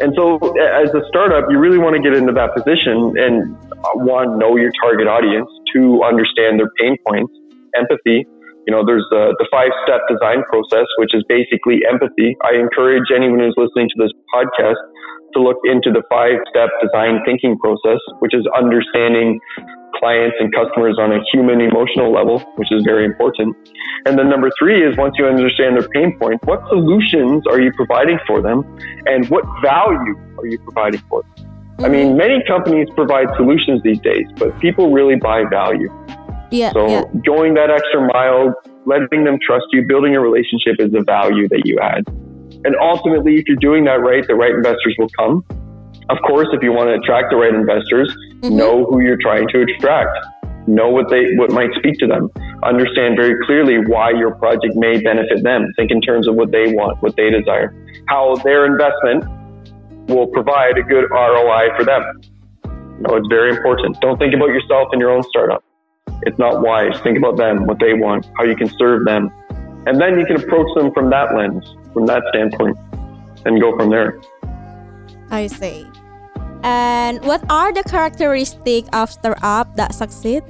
And 0.01 0.13
so, 0.19 0.37
as 0.59 0.91
a 0.91 1.07
startup, 1.09 1.47
you 1.49 1.59
really 1.59 1.79
want 1.79 1.95
to 1.95 2.03
get 2.03 2.19
into 2.19 2.35
that 2.35 2.51
position 2.51 3.15
and 3.15 3.55
uh, 3.71 4.03
one, 4.03 4.39
know 4.43 4.57
your 4.59 4.75
target 4.83 5.07
audience, 5.07 5.47
two, 5.73 6.03
understand 6.03 6.59
their 6.59 6.69
pain 6.77 6.99
points, 7.07 7.33
empathy. 7.79 8.27
You 8.67 8.73
know, 8.75 8.83
there's 8.85 9.07
the, 9.15 9.39
the 9.39 9.47
five 9.55 9.71
step 9.87 10.03
design 10.11 10.43
process, 10.51 10.89
which 10.99 11.15
is 11.15 11.23
basically 11.31 11.87
empathy. 11.87 12.35
I 12.43 12.59
encourage 12.59 13.15
anyone 13.15 13.39
who's 13.39 13.55
listening 13.55 13.87
to 13.95 13.99
this 14.03 14.11
podcast 14.35 14.83
to 15.35 15.43
look 15.43 15.59
into 15.65 15.91
the 15.91 16.03
five 16.09 16.39
step 16.51 16.71
design 16.83 17.21
thinking 17.25 17.59
process, 17.59 17.99
which 18.21 18.35
is 18.35 18.47
understanding 18.57 19.41
clients 19.97 20.37
and 20.41 20.53
customers 20.55 20.99
on 20.99 21.13
a 21.13 21.21
human 21.33 21.61
emotional 21.61 22.13
level, 22.13 22.41
which 22.57 22.69
is 22.73 22.83
very 22.85 23.05
important. 23.05 23.57
And 24.07 24.19
then 24.19 24.29
number 24.29 24.51
three 24.59 24.87
is 24.87 24.97
once 24.97 25.15
you 25.19 25.27
understand 25.27 25.77
their 25.77 25.89
pain 25.89 26.19
points, 26.19 26.45
what 26.47 26.67
solutions 26.69 27.45
are 27.49 27.61
you 27.61 27.73
providing 27.73 28.19
for 28.27 28.43
them 28.43 28.65
and 29.07 29.29
what 29.29 29.45
value 29.63 30.17
are 30.39 30.47
you 30.47 30.59
providing 30.59 31.01
for 31.09 31.23
them? 31.23 31.55
I 31.81 31.89
mean, 31.89 32.09
mm-hmm. 32.09 32.19
many 32.19 32.45
companies 32.47 32.89
provide 32.95 33.27
solutions 33.37 33.83
these 33.83 33.99
days, 34.01 34.27
but 34.37 34.59
people 34.61 34.93
really 34.93 35.17
buy 35.17 35.43
value. 35.51 35.91
yeah, 36.51 36.73
So 36.73 36.89
yeah. 36.89 37.03
going 37.27 37.55
that 37.55 37.71
extra 37.71 38.07
mile, 38.13 38.55
letting 38.87 39.25
them 39.25 39.39
trust 39.45 39.67
you, 39.73 39.85
building 39.87 40.15
a 40.15 40.21
relationship 40.21 40.77
is 40.79 40.93
the 40.93 41.03
value 41.03 41.49
that 41.49 41.63
you 41.65 41.79
add. 41.81 42.05
And 42.65 42.75
ultimately, 42.81 43.37
if 43.37 43.45
you're 43.47 43.57
doing 43.57 43.85
that 43.85 44.01
right, 44.01 44.27
the 44.27 44.35
right 44.35 44.53
investors 44.53 44.95
will 44.99 45.11
come. 45.19 45.45
Of 46.11 46.19
course, 46.27 46.49
if 46.53 46.63
you 46.63 46.73
want 46.73 46.89
to 46.89 46.95
attract 46.95 47.31
the 47.31 47.37
right 47.37 47.55
investors, 47.55 48.15
Mhm. 48.43 48.53
know 48.53 48.85
who 48.85 49.01
you're 49.01 49.21
trying 49.21 49.49
to 49.49 49.63
attract. 49.63 50.19
Know 50.67 50.89
what 50.89 51.11
they 51.11 51.35
what 51.37 51.51
might 51.51 51.73
speak 51.75 51.99
to 51.99 52.07
them. 52.07 52.31
Understand 52.63 53.17
very 53.17 53.37
clearly 53.47 53.79
why 53.87 54.11
your 54.11 54.35
project 54.37 54.75
may 54.77 55.01
benefit 55.01 55.43
them. 55.43 55.67
Think 55.77 55.91
in 55.91 56.01
terms 56.01 56.27
of 56.27 56.35
what 56.37 56.51
they 56.53 56.73
want, 56.73 57.03
what 57.03 57.17
they 57.17 57.31
desire, 57.31 57.75
how 58.07 58.35
their 58.37 58.65
investment 58.65 59.25
will 60.09 60.27
provide 60.27 60.79
a 60.79 60.83
good 60.83 61.05
ROI 61.11 61.69
for 61.77 61.85
them. 61.85 62.03
You 62.65 63.03
know, 63.03 63.17
it's 63.17 63.29
very 63.29 63.51
important. 63.51 64.01
Don't 64.01 64.19
think 64.19 64.35
about 64.35 64.49
yourself 64.49 64.89
and 64.93 65.01
your 65.01 65.11
own 65.11 65.23
startup. 65.25 65.63
It's 66.23 66.39
not 66.39 66.63
wise. 66.63 66.99
Think 67.01 67.19
about 67.19 67.37
them, 67.37 67.67
what 67.67 67.79
they 67.79 67.93
want, 67.93 68.27
how 68.39 68.45
you 68.45 68.57
can 68.57 68.69
serve 68.79 69.05
them. 69.05 69.31
And 69.87 70.01
then 70.01 70.19
you 70.19 70.25
can 70.25 70.37
approach 70.37 70.69
them 70.77 70.93
from 70.93 71.11
that 71.11 71.35
lens, 71.37 71.77
from 71.95 72.07
that 72.07 72.23
standpoint, 72.31 72.77
and 73.47 73.61
go 73.61 73.77
from 73.79 73.89
there. 73.89 74.21
I 75.31 75.47
see. 75.47 75.87
And 76.63 77.25
what 77.25 77.45
are 77.51 77.73
the 77.73 77.83
characteristics 77.85 78.89
of 78.93 79.11
startup 79.11 79.77
that 79.77 79.95
succeed? 79.95 80.43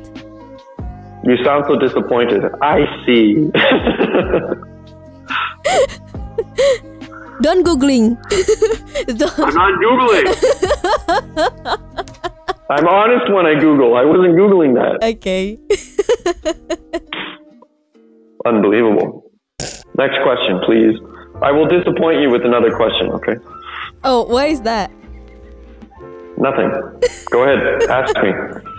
You 1.25 1.37
sound 1.45 1.65
so 1.67 1.79
disappointed. 1.79 2.45
I 2.63 2.85
see. 3.07 3.51
Don't 7.41 7.67
googling. 7.67 8.17
Don't. 9.19 9.39
I'm 9.41 9.55
not 9.55 9.75
Googling. 9.83 10.27
I'm 12.71 12.87
honest 12.87 13.33
when 13.33 13.47
I 13.47 13.59
Google. 13.59 13.97
I 13.97 14.05
wasn't 14.05 14.35
Googling 14.37 14.75
that. 14.75 15.03
Okay. 15.03 15.59
Unbelievable. 18.47 19.31
Next 19.99 20.19
question, 20.23 20.61
please. 20.65 20.97
I 21.43 21.51
will 21.51 21.67
disappoint 21.67 22.21
you 22.21 22.31
with 22.31 22.45
another 22.45 22.75
question, 22.75 23.11
okay? 23.11 23.37
Oh, 24.05 24.25
why 24.25 24.47
is 24.47 24.63
that? 24.63 24.91
Nothing. 26.39 26.71
Go 27.31 27.45
ahead. 27.45 27.83
Ask 27.91 28.17
me. 28.23 28.33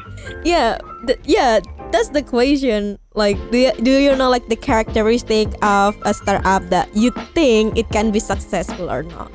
Yeah, 0.43 0.79
th- 1.05 1.19
yeah, 1.25 1.59
that's 1.91 2.09
the 2.09 2.23
question. 2.23 2.97
Like, 3.13 3.37
do 3.51 3.57
you, 3.57 3.71
do 3.73 3.91
you 3.91 4.15
know 4.15 4.29
like 4.29 4.47
the 4.47 4.55
characteristic 4.55 5.47
of 5.61 5.95
a 6.03 6.13
startup 6.13 6.63
that 6.69 6.89
you 6.95 7.11
think 7.33 7.77
it 7.77 7.89
can 7.89 8.11
be 8.11 8.19
successful 8.19 8.89
or 8.89 9.03
not? 9.03 9.31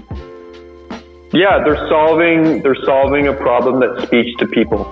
Yeah, 1.33 1.63
they're 1.63 1.89
solving 1.89 2.63
they're 2.63 2.83
solving 2.85 3.29
a 3.29 3.33
problem 3.33 3.79
that 3.81 4.03
speaks 4.07 4.35
to 4.41 4.49
people. 4.49 4.83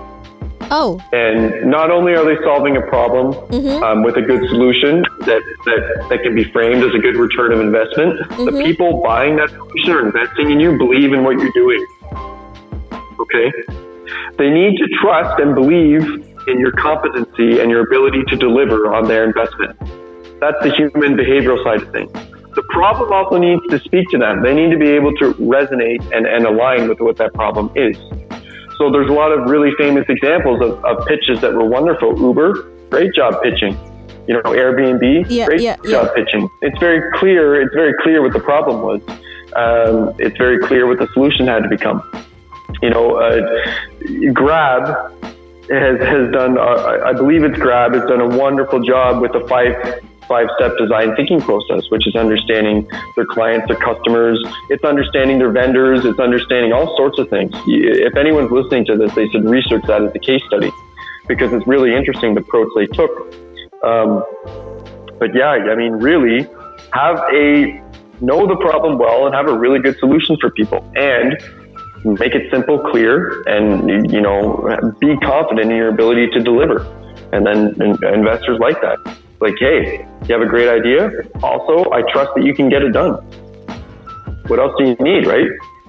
Oh. 0.71 1.01
And 1.11 1.69
not 1.69 1.91
only 1.91 2.13
are 2.13 2.23
they 2.23 2.41
solving 2.43 2.77
a 2.77 2.81
problem 2.81 3.33
Mm-hmm. 3.49 3.83
um, 3.83 4.03
with 4.03 4.15
a 4.17 4.21
good 4.21 4.47
solution 4.49 5.01
that, 5.21 5.41
that, 5.65 6.07
that 6.09 6.23
can 6.23 6.35
be 6.35 6.43
framed 6.51 6.83
as 6.83 6.93
a 6.93 6.99
good 6.99 7.15
return 7.15 7.51
of 7.51 7.59
investment, 7.59 8.19
Mm-hmm. 8.19 8.45
the 8.45 8.63
people 8.63 9.01
buying 9.03 9.35
that 9.37 9.49
solution 9.49 9.91
are 9.91 10.05
investing 10.05 10.51
in 10.51 10.59
you, 10.59 10.77
believe 10.77 11.13
in 11.13 11.23
what 11.23 11.37
you're 11.37 11.51
doing. 11.53 11.85
Okay? 13.19 13.51
They 14.37 14.49
need 14.49 14.77
to 14.77 14.87
trust 15.01 15.39
and 15.39 15.53
believe 15.55 16.03
in 16.47 16.59
your 16.59 16.71
competency 16.71 17.59
and 17.59 17.69
your 17.69 17.85
ability 17.85 18.23
to 18.29 18.35
deliver 18.35 18.93
on 18.93 19.07
their 19.07 19.25
investment. 19.25 19.77
That's 20.39 20.57
the 20.63 20.71
human 20.75 21.17
behavioral 21.17 21.61
side 21.63 21.81
of 21.81 21.91
things. 21.91 22.11
The 22.55 22.63
problem 22.69 23.11
also 23.11 23.37
needs 23.37 23.61
to 23.69 23.79
speak 23.79 24.09
to 24.09 24.17
them. 24.17 24.41
They 24.41 24.53
need 24.53 24.71
to 24.71 24.77
be 24.77 24.89
able 24.89 25.13
to 25.17 25.33
resonate 25.35 26.01
and, 26.15 26.25
and 26.25 26.45
align 26.45 26.87
with 26.87 26.99
what 26.99 27.17
that 27.17 27.33
problem 27.33 27.71
is. 27.75 27.97
So 28.79 28.89
there's 28.89 29.09
a 29.09 29.13
lot 29.13 29.33
of 29.33 29.49
really 29.49 29.71
famous 29.77 30.05
examples 30.07 30.61
of, 30.61 30.83
of 30.85 31.05
pitches 31.05 31.41
that 31.41 31.53
were 31.53 31.65
wonderful. 31.65 32.17
Uber, 32.17 32.87
great 32.89 33.13
job 33.13 33.43
pitching. 33.43 33.77
You 34.25 34.35
know, 34.35 34.41
Airbnb, 34.43 35.25
Yeah, 35.27 35.47
great 35.47 35.61
yeah, 35.61 35.75
job 35.85 36.15
pitching. 36.15 36.49
It's 36.61 36.79
very 36.79 37.11
clear. 37.19 37.61
It's 37.61 37.73
very 37.75 37.93
clear 38.01 38.21
what 38.21 38.31
the 38.31 38.39
problem 38.39 38.81
was. 38.81 39.01
Um, 39.53 40.15
it's 40.17 40.37
very 40.37 40.59
clear 40.59 40.87
what 40.87 40.97
the 40.97 41.07
solution 41.13 41.47
had 41.47 41.63
to 41.63 41.69
become. 41.69 42.01
You 42.81 42.89
know, 42.89 43.15
uh, 43.15 43.41
Grab 44.31 45.13
has 45.69 45.99
has 45.99 46.31
done. 46.31 46.57
Uh, 46.57 47.01
I 47.05 47.11
believe 47.11 47.43
it's 47.43 47.59
Grab 47.59 47.93
has 47.95 48.07
done 48.07 48.21
a 48.21 48.37
wonderful 48.37 48.79
job 48.79 49.21
with 49.21 49.33
the 49.33 49.45
five 49.49 49.75
five 50.29 50.47
step 50.55 50.77
design 50.77 51.15
thinking 51.15 51.41
process, 51.41 51.83
which 51.89 52.07
is 52.07 52.15
understanding 52.15 52.87
their 53.15 53.25
clients, 53.25 53.67
their 53.67 53.77
customers. 53.77 54.41
It's 54.69 54.83
understanding 54.85 55.39
their 55.39 55.51
vendors. 55.51 56.05
It's 56.05 56.19
understanding 56.19 56.71
all 56.71 56.95
sorts 56.95 57.19
of 57.19 57.29
things. 57.29 57.51
If 57.67 58.15
anyone's 58.15 58.51
listening 58.51 58.85
to 58.85 58.95
this, 58.95 59.13
they 59.15 59.27
should 59.29 59.43
research 59.43 59.83
that 59.87 60.03
as 60.03 60.15
a 60.15 60.19
case 60.19 60.43
study 60.47 60.71
because 61.27 61.51
it's 61.51 61.67
really 61.67 61.95
interesting 61.95 62.35
the 62.35 62.41
approach 62.41 62.69
they 62.75 62.87
took. 62.87 63.11
Um, 63.83 64.23
but 65.19 65.35
yeah, 65.35 65.49
I 65.49 65.75
mean, 65.75 65.93
really 65.93 66.47
have 66.93 67.17
a 67.33 67.81
know 68.21 68.47
the 68.47 68.57
problem 68.57 68.97
well 68.97 69.25
and 69.25 69.35
have 69.35 69.47
a 69.47 69.57
really 69.57 69.79
good 69.79 69.97
solution 69.97 70.37
for 70.39 70.51
people 70.51 70.79
and 70.95 71.37
make 72.03 72.33
it 72.35 72.49
simple, 72.51 72.79
clear, 72.79 73.43
and 73.47 74.11
you 74.11 74.21
know, 74.21 74.69
be 74.99 75.17
confident 75.17 75.71
in 75.71 75.77
your 75.77 75.89
ability 75.89 76.27
to 76.31 76.39
deliver. 76.39 76.85
And 77.31 77.45
then 77.45 77.79
investors 78.03 78.59
like 78.59 78.81
that. 78.81 78.97
Like, 79.41 79.55
hey, 79.59 80.05
you 80.25 80.33
have 80.33 80.41
a 80.41 80.45
great 80.49 80.67
idea. 80.69 81.09
Also, 81.41 81.89
I 81.91 82.01
trust 82.11 82.31
that 82.35 82.43
you 82.43 82.53
can 82.53 82.69
get 82.69 82.81
it 82.81 82.91
done. 82.91 83.13
What 84.47 84.59
else 84.59 84.73
do 84.77 84.85
you 84.89 84.95
need, 84.99 85.25
right? 85.27 85.47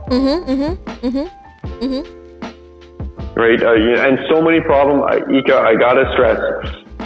Mm-hmm. 0.08 0.50
Mm-hmm. 0.50 1.84
Mm-hmm. 1.84 3.40
Right? 3.40 3.62
Uh, 3.62 4.06
and 4.06 4.18
so 4.28 4.40
many 4.42 4.60
problem, 4.60 5.02
I- 5.02 5.22
Ika, 5.38 5.56
I 5.58 5.74
gotta 5.74 6.10
stress. 6.12 6.38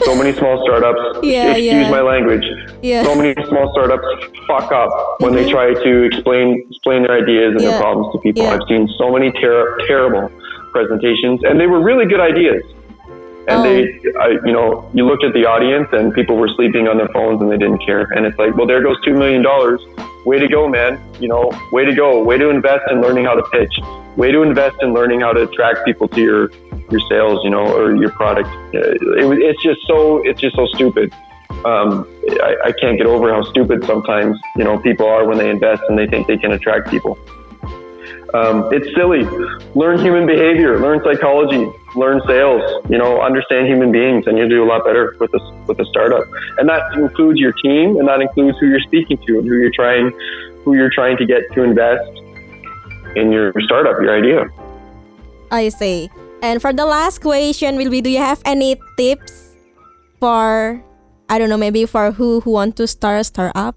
So 0.02 0.14
many 0.16 0.32
small 0.32 0.60
startups. 0.66 1.00
Yeah, 1.22 1.50
excuse 1.52 1.72
yeah. 1.86 1.90
my 1.90 2.00
language. 2.00 2.44
Yeah. 2.82 3.04
So 3.04 3.14
many 3.14 3.32
small 3.48 3.70
startups 3.72 4.04
fuck 4.46 4.72
up 4.72 4.90
when 5.20 5.34
they 5.34 5.48
try 5.48 5.72
to 5.72 6.02
explain 6.02 6.66
explain 6.68 7.02
their 7.04 7.16
ideas 7.22 7.52
and 7.54 7.62
Yeah. 7.62 7.70
their 7.70 7.80
problems 7.80 8.12
to 8.12 8.18
people. 8.18 8.42
Yeah. 8.42 8.54
I've 8.54 8.66
seen 8.68 8.88
so 8.98 9.10
many 9.12 9.30
ter- 9.32 9.78
terrible 9.86 10.30
presentations, 10.72 11.44
and 11.44 11.60
they 11.60 11.66
were 11.68 11.80
really 11.80 12.06
good 12.06 12.20
ideas. 12.20 12.62
And 13.46 13.60
Oh. 13.60 13.62
they, 13.62 14.00
I, 14.18 14.28
you 14.46 14.52
know, 14.52 14.88
you 14.94 15.06
looked 15.06 15.24
at 15.24 15.34
the 15.34 15.44
audience, 15.46 15.88
and 15.92 16.14
people 16.14 16.36
were 16.36 16.48
sleeping 16.48 16.88
on 16.88 16.96
their 16.96 17.08
phones, 17.08 17.42
and 17.42 17.50
they 17.50 17.58
didn't 17.58 17.84
care. 17.84 18.02
And 18.14 18.24
it's 18.24 18.38
like, 18.38 18.56
well, 18.56 18.66
there 18.66 18.82
goes 18.82 18.96
two 19.04 19.14
million 19.14 19.42
dollars. 19.42 19.80
Way 20.24 20.38
to 20.38 20.48
go, 20.48 20.66
man! 20.68 20.98
You 21.20 21.28
know, 21.28 21.50
way 21.70 21.84
to 21.84 21.94
go. 21.94 22.22
Way 22.24 22.38
to 22.38 22.48
invest 22.48 22.84
in 22.90 23.02
learning 23.02 23.26
how 23.26 23.34
to 23.34 23.42
pitch. 23.50 23.74
Way 24.16 24.32
to 24.32 24.42
invest 24.42 24.76
in 24.80 24.94
learning 24.94 25.20
how 25.20 25.32
to 25.34 25.42
attract 25.42 25.84
people 25.84 26.08
to 26.08 26.20
your 26.20 26.50
your 26.90 27.00
sales, 27.10 27.40
you 27.44 27.50
know, 27.50 27.66
or 27.76 27.94
your 27.96 28.10
product. 28.10 28.48
Uh, 28.74 28.78
It, 29.20 29.42
it's 29.42 29.62
just 29.62 29.80
so 29.86 30.22
it's 30.24 30.40
just 30.40 30.56
so 30.56 30.66
stupid. 30.68 31.12
Um, 31.66 32.06
I, 32.42 32.56
I 32.66 32.72
can't 32.80 32.96
get 32.96 33.06
over 33.06 33.32
how 33.32 33.42
stupid 33.44 33.84
sometimes 33.84 34.38
you 34.56 34.64
know 34.64 34.78
people 34.78 35.06
are 35.06 35.26
when 35.26 35.36
they 35.38 35.50
invest 35.50 35.82
and 35.88 35.98
they 35.98 36.06
think 36.06 36.26
they 36.26 36.38
can 36.38 36.52
attract 36.52 36.88
people. 36.90 37.18
Um, 38.34 38.66
it's 38.74 38.90
silly. 38.96 39.22
Learn 39.78 40.02
human 40.02 40.26
behavior, 40.26 40.80
learn 40.80 41.00
psychology, 41.04 41.70
learn 41.94 42.20
sales. 42.26 42.82
You 42.90 42.98
know, 42.98 43.22
understand 43.22 43.68
human 43.68 43.92
beings, 43.92 44.26
and 44.26 44.36
you'll 44.36 44.48
do 44.48 44.64
a 44.64 44.66
lot 44.66 44.84
better 44.84 45.14
with 45.20 45.32
a 45.34 45.40
with 45.68 45.78
a 45.78 45.86
startup. 45.86 46.26
And 46.58 46.68
that 46.68 46.82
includes 46.94 47.38
your 47.38 47.52
team, 47.62 47.96
and 47.96 48.08
that 48.08 48.20
includes 48.20 48.58
who 48.58 48.66
you're 48.66 48.82
speaking 48.90 49.18
to 49.26 49.38
and 49.38 49.46
who 49.46 49.54
you're 49.54 49.70
trying 49.70 50.10
who 50.64 50.74
you're 50.74 50.90
trying 50.90 51.16
to 51.18 51.26
get 51.26 51.46
to 51.54 51.62
invest 51.62 52.10
in 53.14 53.30
your 53.30 53.52
startup, 53.66 54.02
your 54.02 54.18
idea. 54.18 54.50
I 55.52 55.68
see. 55.68 56.10
And 56.42 56.60
for 56.60 56.72
the 56.72 56.84
last 56.84 57.20
question 57.20 57.76
will 57.76 57.90
be 57.90 58.00
do 58.00 58.10
you 58.10 58.18
have 58.18 58.42
any 58.44 58.76
tips 58.96 59.54
for 60.18 60.82
I 61.28 61.38
don't 61.38 61.48
know, 61.48 61.56
maybe 61.56 61.86
for 61.86 62.10
who 62.10 62.40
who 62.40 62.50
want 62.50 62.76
to 62.76 62.86
start 62.88 63.20
a 63.20 63.24
startup? 63.24 63.76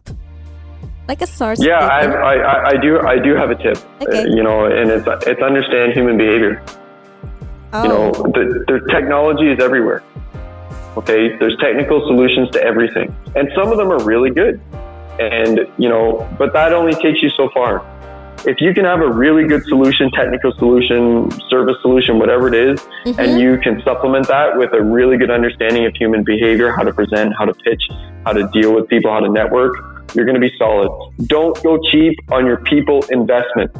Like 1.07 1.21
a 1.21 1.27
source. 1.27 1.63
Yeah, 1.63 1.79
I? 1.79 2.05
I, 2.05 2.33
I, 2.35 2.67
I 2.69 2.77
do. 2.81 2.99
I 2.99 3.17
do 3.19 3.35
have 3.35 3.49
a 3.49 3.55
tip. 3.55 3.77
Okay. 4.01 4.23
Uh, 4.23 4.25
you 4.25 4.43
know, 4.43 4.65
and 4.65 4.89
it's 4.91 5.07
it's 5.25 5.41
understand 5.41 5.93
human 5.93 6.17
behavior. 6.17 6.61
oh. 7.73 7.83
You 7.83 7.89
know, 7.89 8.11
the, 8.11 8.63
the 8.67 8.87
technology 8.91 9.49
is 9.49 9.59
everywhere. 9.63 10.03
Okay, 10.97 11.35
there's 11.37 11.55
technical 11.59 12.01
solutions 12.07 12.49
to 12.51 12.63
everything, 12.63 13.15
and 13.35 13.49
some 13.55 13.71
of 13.71 13.77
them 13.77 13.91
are 13.91 14.03
really 14.03 14.31
good. 14.31 14.59
And 15.19 15.59
you 15.77 15.89
know, 15.89 16.27
but 16.37 16.53
that 16.53 16.73
only 16.73 16.93
takes 16.93 17.21
you 17.21 17.29
so 17.29 17.49
far. 17.53 17.85
If 18.45 18.61
you 18.61 18.73
can 18.73 18.85
have 18.85 19.01
a 19.01 19.11
really 19.11 19.47
good 19.47 19.63
solution, 19.65 20.11
technical 20.11 20.53
solution, 20.57 21.31
service 21.49 21.75
solution, 21.81 22.19
whatever 22.19 22.47
it 22.47 22.53
is, 22.53 22.79
Mm-hmm. 23.05 23.19
and 23.19 23.39
you 23.39 23.57
can 23.57 23.81
supplement 23.83 24.27
that 24.27 24.57
with 24.57 24.73
a 24.73 24.81
really 24.81 25.17
good 25.17 25.31
understanding 25.31 25.85
of 25.85 25.95
human 25.95 26.23
behavior, 26.23 26.71
how 26.71 26.83
to 26.83 26.91
present, 26.93 27.33
how 27.37 27.45
to 27.45 27.53
pitch, 27.53 27.81
how 28.25 28.33
to 28.33 28.47
deal 28.53 28.73
with 28.75 28.87
people, 28.89 29.09
how 29.11 29.21
to 29.21 29.29
network, 29.29 29.73
you're 30.17 30.25
going 30.25 30.39
to 30.39 30.41
be 30.41 30.51
solid. 30.57 30.89
Don't 31.27 31.61
go 31.63 31.79
cheap 31.91 32.15
on 32.31 32.45
your 32.45 32.57
people 32.63 33.05
investment. 33.09 33.71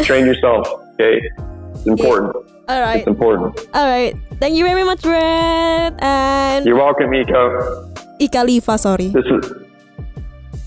Train 0.00 0.26
yourself. 0.26 0.66
Okay, 0.94 1.20
it's 1.78 1.86
important. 1.86 2.34
All 2.68 2.80
right. 2.80 2.98
It's 2.98 3.06
important. 3.06 3.58
All 3.74 3.86
right. 3.86 4.14
Thank 4.40 4.56
you 4.56 4.64
very 4.64 4.84
much, 4.84 5.02
Brad. 5.02 5.94
And 6.00 6.66
You're 6.66 6.76
welcome, 6.76 7.12
Ika. 7.14 7.94
Ika 8.20 8.38
Liva, 8.44 8.78
sorry. 8.78 9.08
This 9.08 9.24
is. 9.24 9.52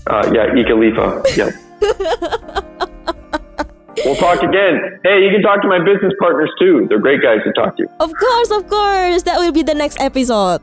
Uh, 0.06 0.30
yeah, 0.34 0.54
Ika 0.56 0.72
Lifa. 0.74 1.22
Yeah. 1.36 1.50
we'll 4.04 4.16
talk 4.16 4.42
again. 4.42 4.98
Hey, 5.04 5.22
you 5.22 5.30
can 5.30 5.42
talk 5.42 5.62
to 5.62 5.68
my 5.68 5.78
business 5.78 6.12
partners 6.18 6.50
too. 6.58 6.86
They're 6.88 6.98
great 6.98 7.22
guys 7.22 7.38
to 7.44 7.52
talk 7.52 7.76
to. 7.76 7.86
Of 8.00 8.12
course, 8.14 8.50
of 8.50 8.66
course. 8.68 9.22
That 9.22 9.38
will 9.38 9.52
be 9.52 9.62
the 9.62 9.74
next 9.74 10.00
episode. 10.00 10.60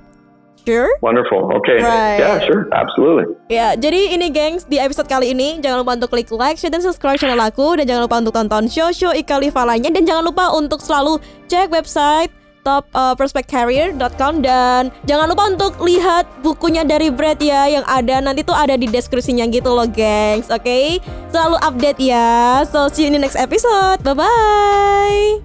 Sure? 0.66 0.90
Wonderful. 1.02 1.50
Okay. 1.62 1.82
Right. 1.82 2.20
Yeah, 2.20 2.38
sure. 2.44 2.68
Absolutely. 2.72 3.36
Ya, 3.50 3.74
jadi 3.74 4.16
ini 4.16 4.30
gengs 4.30 4.66
di 4.66 4.78
episode 4.78 5.10
kali 5.10 5.34
ini 5.34 5.62
jangan 5.64 5.82
lupa 5.82 5.98
untuk 5.98 6.12
klik 6.14 6.30
like, 6.34 6.60
share 6.60 6.74
dan 6.74 6.84
subscribe 6.84 7.18
channel 7.18 7.40
aku 7.40 7.80
dan 7.80 7.90
jangan 7.90 8.04
lupa 8.06 8.18
untuk 8.22 8.34
tonton 8.36 8.66
show-show 8.70 9.16
Ika 9.16 9.42
Liva 9.42 9.66
lainnya 9.66 9.94
dan 9.94 10.04
jangan 10.06 10.24
lupa 10.28 10.52
untuk 10.54 10.84
selalu 10.84 11.18
cek 11.50 11.74
website 11.74 12.30
top 12.60 12.84
uh, 12.92 13.16
prospectcarrier.com 13.16 14.44
dan 14.44 14.92
jangan 15.08 15.32
lupa 15.32 15.48
untuk 15.48 15.80
lihat 15.80 16.28
bukunya 16.44 16.84
dari 16.84 17.08
Brad 17.08 17.40
ya 17.40 17.72
yang 17.72 17.88
ada 17.88 18.20
nanti 18.20 18.44
tuh 18.44 18.52
ada 18.52 18.76
di 18.76 18.84
deskripsinya 18.84 19.48
gitu 19.48 19.72
loh 19.72 19.88
gengs 19.88 20.52
oke 20.52 21.00
selalu 21.32 21.56
update 21.64 22.04
ya 22.04 22.68
so 22.68 22.92
see 22.92 23.08
you 23.08 23.10
in 23.10 23.16
the 23.16 23.24
next 23.24 23.40
episode 23.40 24.04
bye 24.04 24.12
bye 24.12 25.40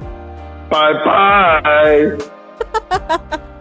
Bye 0.74 0.92
bye. 1.04 2.18